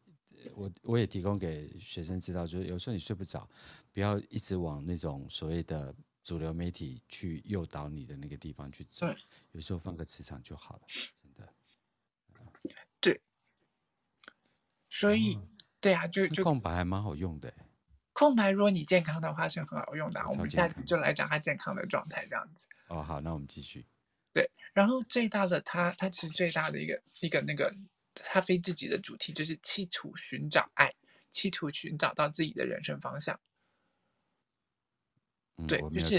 [0.53, 3.49] 我我也提供给学生知道，就是有时候你睡不着，
[3.91, 9.07] 不要一直往那种所谓的主流媒体去诱导你的那个地方去走，
[9.51, 10.81] 有时候放个磁场就好了，
[11.23, 11.53] 真的。
[12.99, 13.19] 对，
[14.91, 15.49] 所以、嗯、
[15.81, 17.51] 对啊，就就空白还蛮好用的。
[18.19, 20.21] 空白，如果你健康的话是很好用的。
[20.29, 22.67] 我们下次就来讲他健康的状态，这样子。
[22.89, 23.85] 哦，好，那我们继续。
[24.33, 27.73] 对，然后最大的他，他其实最大的一个一个那个
[28.13, 30.93] 他非自己的主题，就是企图寻找爱，
[31.29, 33.39] 企图寻找到自己的人生方向。
[35.55, 36.15] 嗯、对，就是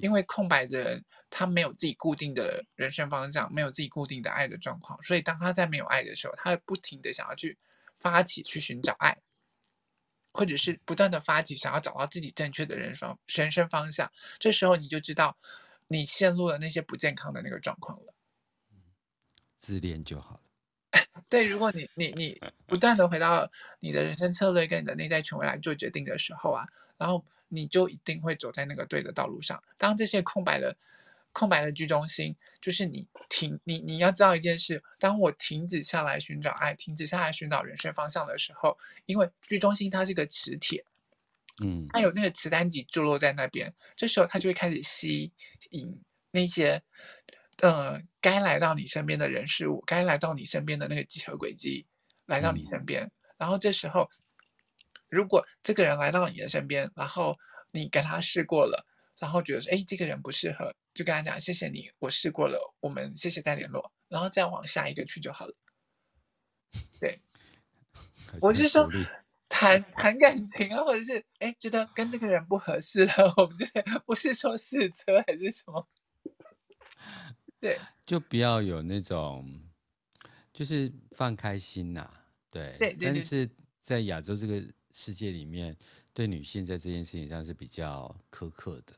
[0.00, 7.56] 因为空白的人，他没有自己固定的人生方向，没有自己固定的爱的状况，所以当他在没有爱的时候，他会不停的想要去
[8.00, 9.16] 发起去寻找爱。
[10.36, 15.36] 或者是不断的发起，想要找到自己正确的人生人生方向，这时候你就知道
[15.88, 18.14] 你陷入了那些不健康的那个状况了。
[19.58, 20.40] 自恋就好了。
[21.28, 26.66] 对，如果你你你不断的回到你的人生策略跟你的内在权威来做决定的时候啊，
[26.98, 29.62] 然后你就一定会走在那个对的道路上。
[29.78, 30.76] 当这些空白的。
[31.36, 40.82] 空白的居中心，就是你停，你你要知道一件事：当我停止下来寻找爱，停止下来寻找人生方向的时候，因为居中心它是个磁铁，
[41.62, 45.30] 嗯，它有那个磁单极坐落在那边，这时候它就会开始吸
[45.68, 46.82] 引那些
[47.60, 51.84] 呃该来到你身边的人事物，该来到你身边的那个几何轨迹
[52.24, 54.08] 来到你身边，嗯，然后这时候
[55.10, 57.38] 如果这个人来到你的身边，然后
[57.72, 58.86] 你给他试过了，
[59.18, 60.74] 然后觉得说，哎，这个人不适合。
[60.96, 65.54] 就跟他讲，谢谢你，我试过了，我们谢谢再联络，然后再往下一个去就好了。
[66.98, 67.20] 对，
[68.40, 68.90] 我是说
[69.46, 73.72] 谈谈感情啊，或者是哎觉得跟这个人不合适了， 我们就是
[74.06, 75.86] 不是说试车还是什么？
[77.60, 79.62] 对，就不要有那种，
[80.54, 83.48] 就是放开心呐、啊，对，对，对，但是
[83.82, 85.76] 在亚洲这个世界里面，
[86.14, 88.94] 对女性在这件事情上是比较苛刻的。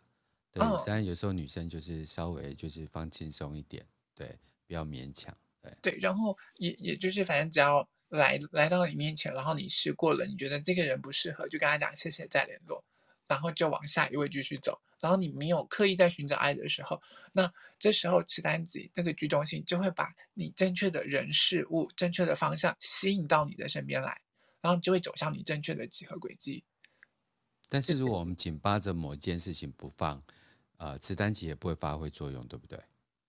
[0.53, 5.73] 对，但有时候女生就是稍微就是放轻松一点，对，不要勉强，对。
[5.83, 12.83] 对，然后也也就是反正只要来来到你面前，然后你试过了，你觉得这个人不适合，就跟他讲谢谢再联络，
[13.27, 14.81] 然后就往下一位继续走。
[15.01, 17.01] 然后你没有刻意在寻找爱的时候，
[17.33, 24.21] 那这时候磁单子这个居中性就会把你正确的人事物、正确的方向吸引到你的身边来，
[24.61, 26.65] 然后就会走向你正确的几何轨迹。
[27.69, 30.23] 但是如果我们紧扒着某一件事情不放，
[30.79, 32.79] 呃，磁单极也不会发挥作用，对不对？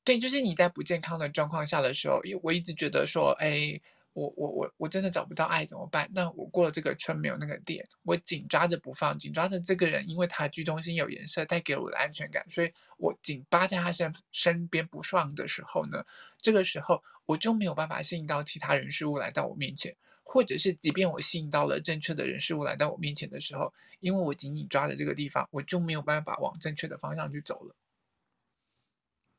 [0.03, 3.79] 对，就是你在不健康的状况下的时候，因为我一直觉得说，哎，
[4.13, 6.09] 我我我我真的找不到爱怎么办？
[6.13, 16.03] 那我过了这个村没有那个店，我紧抓着不放，紧抓着这个人，因为他居中心有颜色，带给我的安全感，所以我紧扒在他身身边不放的时候呢，
[16.41, 19.95] 这个时候我就没有办法吸引到其他人事物来到我面前。
[20.31, 27.75] 或者是，即便我吸引到了正确的人事物来到我面前的时候，因为我紧紧抓着这个地方，我就没有办法往正确的方向去走了。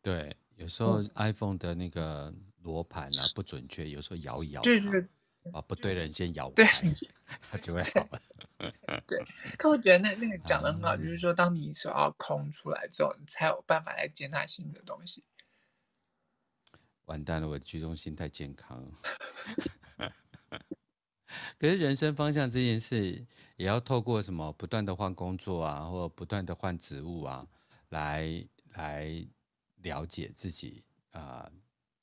[0.02, 5.06] 对，有时候 iPhone 的那个罗盘啊不准确，有时候摇一摇，对对，
[5.52, 6.92] 啊不对的人先摇开，对，
[7.52, 8.20] 它就会好了。
[9.06, 9.24] 对，
[9.56, 15.22] 可我觉得那那个 讲的很好，就是说，当你手要空出来之后，你才有办法来接纳新的东西。
[17.04, 18.92] 完蛋了，我的居中心太健康。
[21.58, 23.24] 可是人生方向这件事，
[23.56, 27.46] 也要透过什么不断的换工作啊，或不断的换职务啊，
[27.90, 29.26] 来来
[29.82, 31.52] 了解自己啊、呃、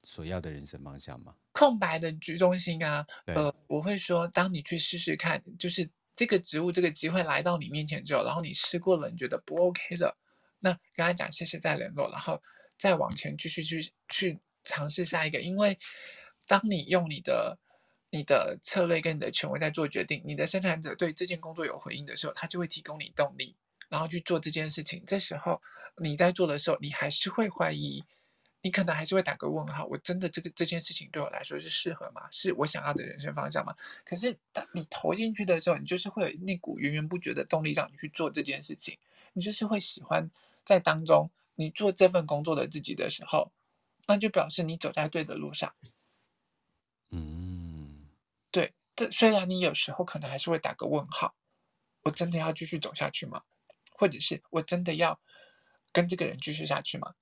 [0.04, 1.36] 所要的人生方向吗？
[1.52, 10.18] 空白的居中心啊，呃，我会说，当你去试试看，就是这个职务这个机会来到你面前之后，然后你试过了，你觉得不 OK 了，
[10.60, 12.42] 那跟他讲谢谢再联络，然后
[12.78, 15.78] 再往前继续去去尝试下一个，因为
[16.48, 17.58] 当你用你的。
[18.10, 23.56] 你的策略跟你的权威在做决定，你的生产者对这件工作有回应的时候，他就会提供你动力，
[23.90, 25.04] 然后去做这件事情。
[25.06, 25.62] 这时候
[25.98, 28.04] 你在做的时候，你还是会怀疑，
[28.62, 32.28] 你可能还是会打个问号：我真的这个这件事情对我来说是适合吗？
[32.32, 33.76] 是我想要的人生方向吗？
[34.06, 38.98] 可是当你投进去的时候，你就是会有那股源源不绝的动力让你去做这件事情，
[39.34, 40.32] 你就是会喜欢
[40.64, 43.52] 在当中你做这份工作的自己的时候，
[44.08, 45.74] 那就表示你走在对的路上。
[48.52, 51.36] 对，这虽然你有时候可能还是会打个问号，
[52.04, 53.42] 我真的要继续走下去吗？
[53.92, 55.20] 或者是我真的要
[55.92, 57.14] 跟这个人继续下去吗？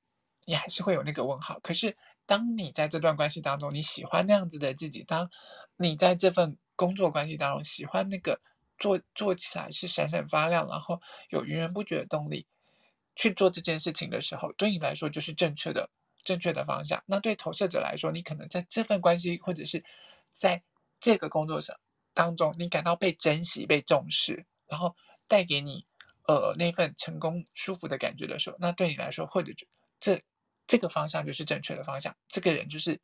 [0.45, 1.59] 你还是会有那个问号。
[1.61, 5.29] 可是当你在这段关系当中，你喜欢那样子的自己，当
[5.77, 8.41] 你在这份工作关系当中喜欢那个
[8.77, 12.45] 做做起来是闪闪发亮，然后有源源不绝的动力
[13.15, 15.89] 去做这件事情的时候，对你来说就是正确的
[16.23, 17.03] 正确的方向。
[17.07, 19.83] 那对投射者来说，你可能在这份关系或者是
[20.31, 20.61] 在
[21.05, 21.79] 这个工作上
[22.15, 24.95] 当中，你感到被珍惜、被重视，然后
[25.27, 25.85] 带给你
[26.27, 29.53] 呃那份成功、舒服的感觉的时候，那对你来说，或者
[29.99, 30.19] 这
[30.65, 32.17] 这个方向就是正确的方向。
[32.27, 32.99] 这个人就是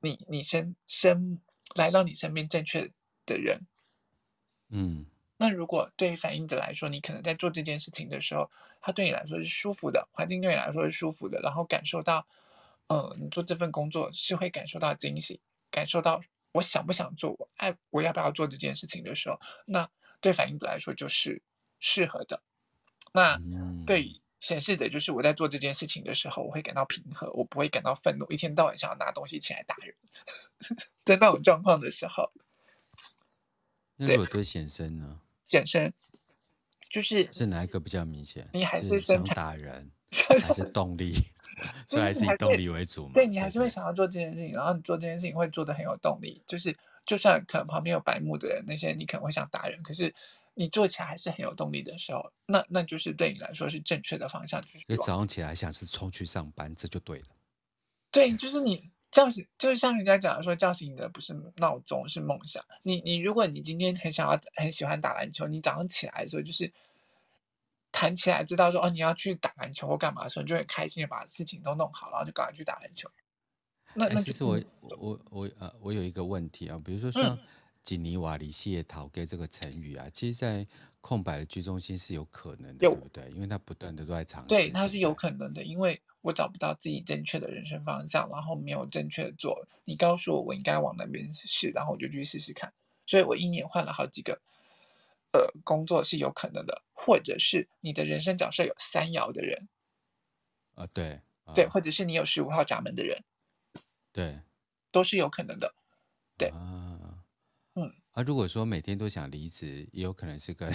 [0.00, 1.38] 你你身身
[1.74, 2.90] 来到你身边正确
[3.26, 3.60] 的人。
[4.70, 5.04] 嗯，
[5.36, 12.26] 那如果对于反应者来说，你可能在做这件事情的时候，他对你来说是舒服的，环境对你来说是舒服的，然后感受到
[12.86, 16.22] 呃你做这份工作是会感受到惊喜，感受到。
[16.54, 17.32] 我想不想做？
[17.32, 19.90] 我爱我要不要做这件事情的时候，那
[20.20, 21.42] 对反应者来说就是
[21.80, 22.42] 适合的。
[23.12, 23.40] 那
[23.86, 29.96] 对显示的就是我在做这件事情的时候，我会感到平和，我不会感到愤怒，一天到晚想要拿东西起来打人。
[31.04, 32.32] 在那种状况的时候，
[33.96, 35.20] 那如果对显身呢？
[35.44, 35.92] 显身
[36.88, 38.48] 就是是哪一个比较明显？
[38.52, 39.90] 你还是想打人，
[40.22, 41.14] 还是动力？
[41.86, 43.12] 所以还是以动力为主嘛？
[43.14, 46.42] 对，你还是会想要做这件事情，然后你做这件事情会做的很有动力。
[46.46, 50.12] 就是就算可能旁边有白目的人，那些你可能会想打人，可是
[50.54, 54.60] 你做起来还是很有动力的时候，那那就是对你来说是正确的方向。
[54.62, 57.26] 就是你早上起来想是冲去上班，这就对了。
[58.10, 62.62] 对，就是你叫醒，就是像人家讲的说，叫醒你的不是闹钟，是梦想。
[62.82, 66.70] 你你如果你今天很想要很喜欢打篮球，你早上起来的时候就是。
[67.94, 73.08] 弹起来，知道说哦，你要去打篮球或干嘛的时候，你就很开心的把事情都弄好，然后就赶快去打篮球。
[73.94, 74.60] 那那、欸、其实我
[74.98, 77.38] 我我呃，我有一个问题啊，比如说像
[77.84, 80.66] “吉尼瓦里谢讨给”这个成语啊，嗯、其实，在
[81.00, 83.30] 空白的居中心是有可能的，对不对？
[83.30, 84.48] 因为它不断的都在尝试。
[84.48, 89.64] 对，它是有可能的，因为我找不到自己正确的人生方向，然后没有正确的做。
[89.84, 92.72] 你告诉我我应该往哪边试，然后我就去试试看。
[93.06, 94.40] 所以我一年换了好几个。
[95.34, 99.68] 呃，工作是有可能的，或者是你的人生角色有三爻的人，
[100.76, 103.24] 啊，对，啊、对，或者是你有十五号闸门的人，
[104.12, 104.40] 对，
[104.92, 105.74] 都是有可能的，
[106.38, 107.24] 对，啊，
[107.74, 110.72] 嗯，啊，如果说每天都想离职，也有可能是跟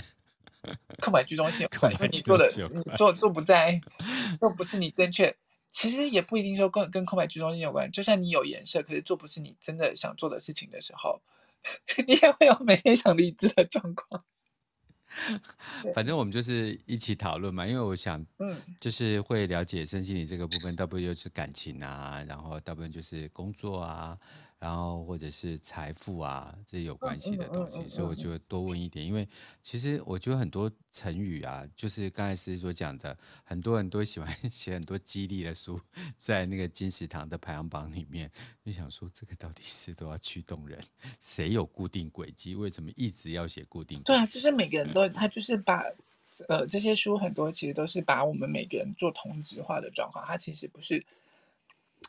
[0.99, 3.79] 空白居中心有关，因为你做的你做做不在，
[4.41, 5.33] 又不是你正确，
[5.69, 11.21] 其实也不一定说跟跟空白居中心有关，就算你有颜色，可是做不是你真的想做的事情的时候，
[12.05, 14.25] 你也会有每天想离职的状况。
[15.93, 24.17] 反正我们就是一起讨论嘛，因为我想，嗯，就是会了解身心灵这个部分，大部分就是感情啊，然后大部分就是工作啊。
[24.59, 29.05] 然后或者是财富啊，这些有关系的东西，所以我就会多问一点。
[29.05, 29.25] 因为
[29.61, 35.79] 其实我觉得很多成语啊，就是刚才思思所讲的，很多人都喜欢 写很多激励的书，
[36.17, 38.29] 在那个金石堂的排行榜里面，
[38.65, 40.77] 就想说这个到底是都要驱动人，
[41.21, 42.53] 谁有固定轨迹？
[42.53, 44.01] 为什么一直要写固定？
[44.03, 45.85] 对啊，就是每个人都他就是把
[46.49, 51.05] 呃这些书很多其实都是把我们每个人做同质化的状况，它其实不是。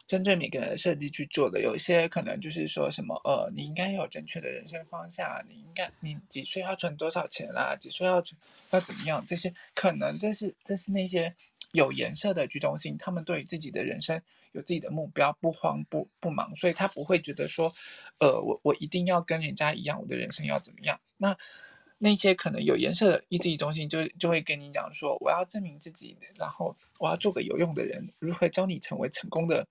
[0.07, 8.39] 针对每个人设计去做的，有一些可能就是说什么，呃，你应该有正确的人生方向，你应该你几岁要存多少钱啦，几岁要存
[8.73, 11.35] 要怎么样，这些可能这是这是那些
[11.73, 14.21] 有颜色的居中心，他们对于自己的人生
[14.53, 17.73] 有自己的目标，不慌不不忙，所以他不会觉得说，
[18.19, 21.01] 呃，我我一定要跟人家一样，我的人生要怎么样？
[21.17, 21.37] 那
[21.99, 29.67] 那些可能有颜色的意志力中心就就会跟你讲说，我要证明自己，然后我要做个有用的人，如何教你成为成功的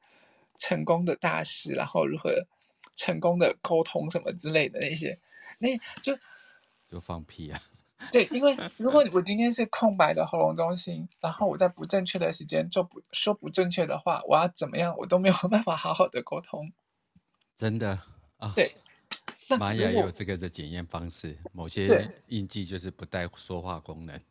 [0.57, 2.45] 成功的大师，然后如何
[2.95, 5.17] 成功的沟通什么之类的那些，
[5.59, 6.17] 那就
[6.89, 7.61] 就放屁啊！
[8.11, 16.71] 对，因为 如果我今天是空白的喉咙中心，然后我在不正确的时间做不说不正确的话，我要怎么样，我都没有办法好好的沟通。
[17.55, 17.99] 真的
[18.37, 18.51] 啊？
[18.55, 18.75] 对。
[19.57, 24.21] 玛雅也有这个的检验方式，某些印记就是不带说话功能。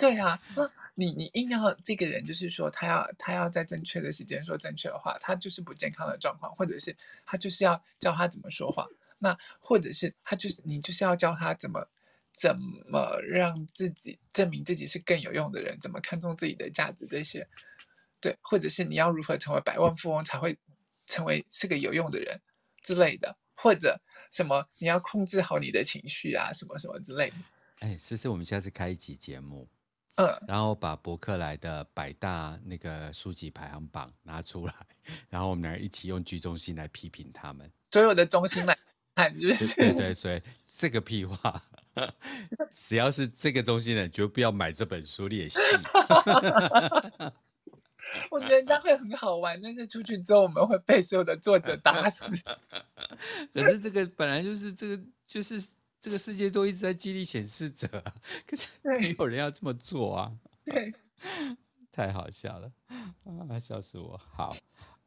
[0.00, 6.96] 对啊，那你你硬要这个人，就是说他要他要在正确的时间说正确的话，他就是不健康的状况，或者是
[7.26, 8.88] 他就是要教他怎么说话，
[9.18, 11.86] 那或者是他就是你就是要教他怎么
[12.32, 12.56] 怎
[12.90, 17.46] 么让自己证明自己是更有用的人，怎么看重自己的价值这些，
[18.20, 20.58] 对，或者是你要如何成为百万富翁才会
[21.06, 22.40] 成为是个有用的人
[22.82, 23.36] 之类的。
[23.62, 24.00] 或者
[24.32, 27.36] 什么，你要控制好你的情绪啊，什么什么之类的。
[27.80, 29.68] 哎，思思，我们下次开一集节目，
[30.20, 34.74] 嗯，然后把博客来的百大那个书籍排行榜拿出来，
[35.28, 38.76] 然后我们俩一起用居中心来批评他们，所有的中心来
[39.14, 41.62] 看，就是对对，所以这个屁话，
[42.74, 45.58] 只要是这个中心的人，绝不要买这本书列戏。
[48.28, 52.42] 我觉得人家会很好玩，但是出去之后我们会被所有的作者打死。
[53.54, 55.62] 可是这个本来就是这个，就是
[56.00, 57.86] 这个世界都一直在激励显示者，
[58.46, 60.32] 可是 没有人要这么做啊！
[60.64, 60.94] 对，
[61.92, 62.72] 太好笑了
[63.24, 64.18] 啊，笑死我！
[64.32, 64.56] 好，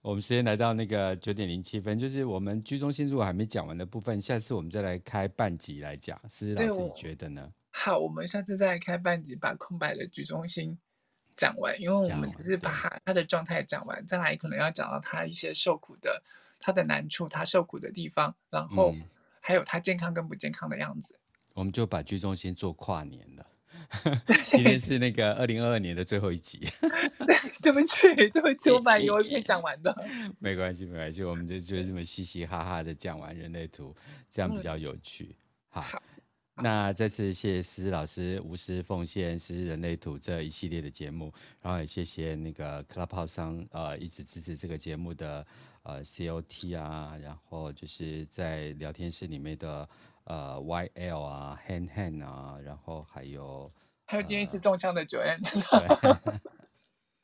[0.01, 6.19] 我们时间来到那个九点零七分，就是我们居中心如果还没讲完的部分，下次我们再来开半集来讲。
[6.29, 7.51] 思思老师，你觉得呢？
[7.71, 10.77] 好，我们下次再来开半集，把空白的居中心。
[11.35, 16.21] 讲完，因为我们只是把他他的状态讲完，再来可能要讲到他一些受苦的，
[16.59, 18.93] 他的难处，他受苦的地方，然后
[19.43, 21.13] 还有他健康跟不健康的样子。
[21.15, 23.45] 嗯、我们就把居中心做跨年了，
[24.49, 26.59] 今天是那个二零二二年的最后一集。
[27.61, 29.95] 对，不起，对不起，我把以为可以讲完的。
[30.39, 33.93] 没关系，没关系，我们就就这么嘻嘻哈哈的讲完人类图，
[34.29, 35.35] 这样比较有趣。
[35.73, 35.81] 嗯、好。
[35.81, 36.03] 好
[36.58, 45.45] 那再次谢谢思思老师无私奉献思思人类图这一系列的节目，然后也谢谢那个 Clubhouse 上呃一直支持这个节目的
[45.82, 49.89] 呃 COT 啊，然后就是在聊天室里面的
[50.26, 53.72] 呃 YL 啊 Han Han 啊，然后还有
[54.06, 55.41] 还有今天一次中枪的 Joanne。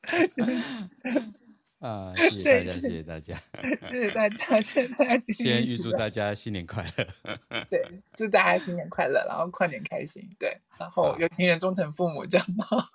[1.80, 3.40] 啊， 谢谢大家，谢谢大家，
[3.82, 4.60] 谢谢大家。
[4.60, 7.64] 现在先预祝大家新年快乐。
[7.70, 7.82] 对，
[8.14, 10.22] 祝大家新年快乐，然后快点开心。
[10.38, 12.88] 对，然 后有情人终成父母，这样吗？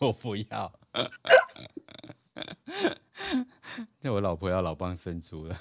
[0.00, 0.72] 我不要。
[4.00, 5.56] 那我老婆要老蚌生珠了。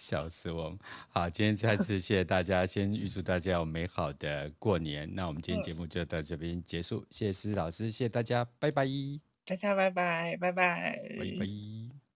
[0.00, 0.74] 笑死我！
[1.10, 5.06] 好，今天再次谢谢大家，先预祝大家有美好的过年。
[5.14, 8.86] 那我们今天节目就到这边结束，谢谢思思老师，谢谢大家，拜拜。
[9.44, 12.09] 大家拜拜，拜拜，拜拜。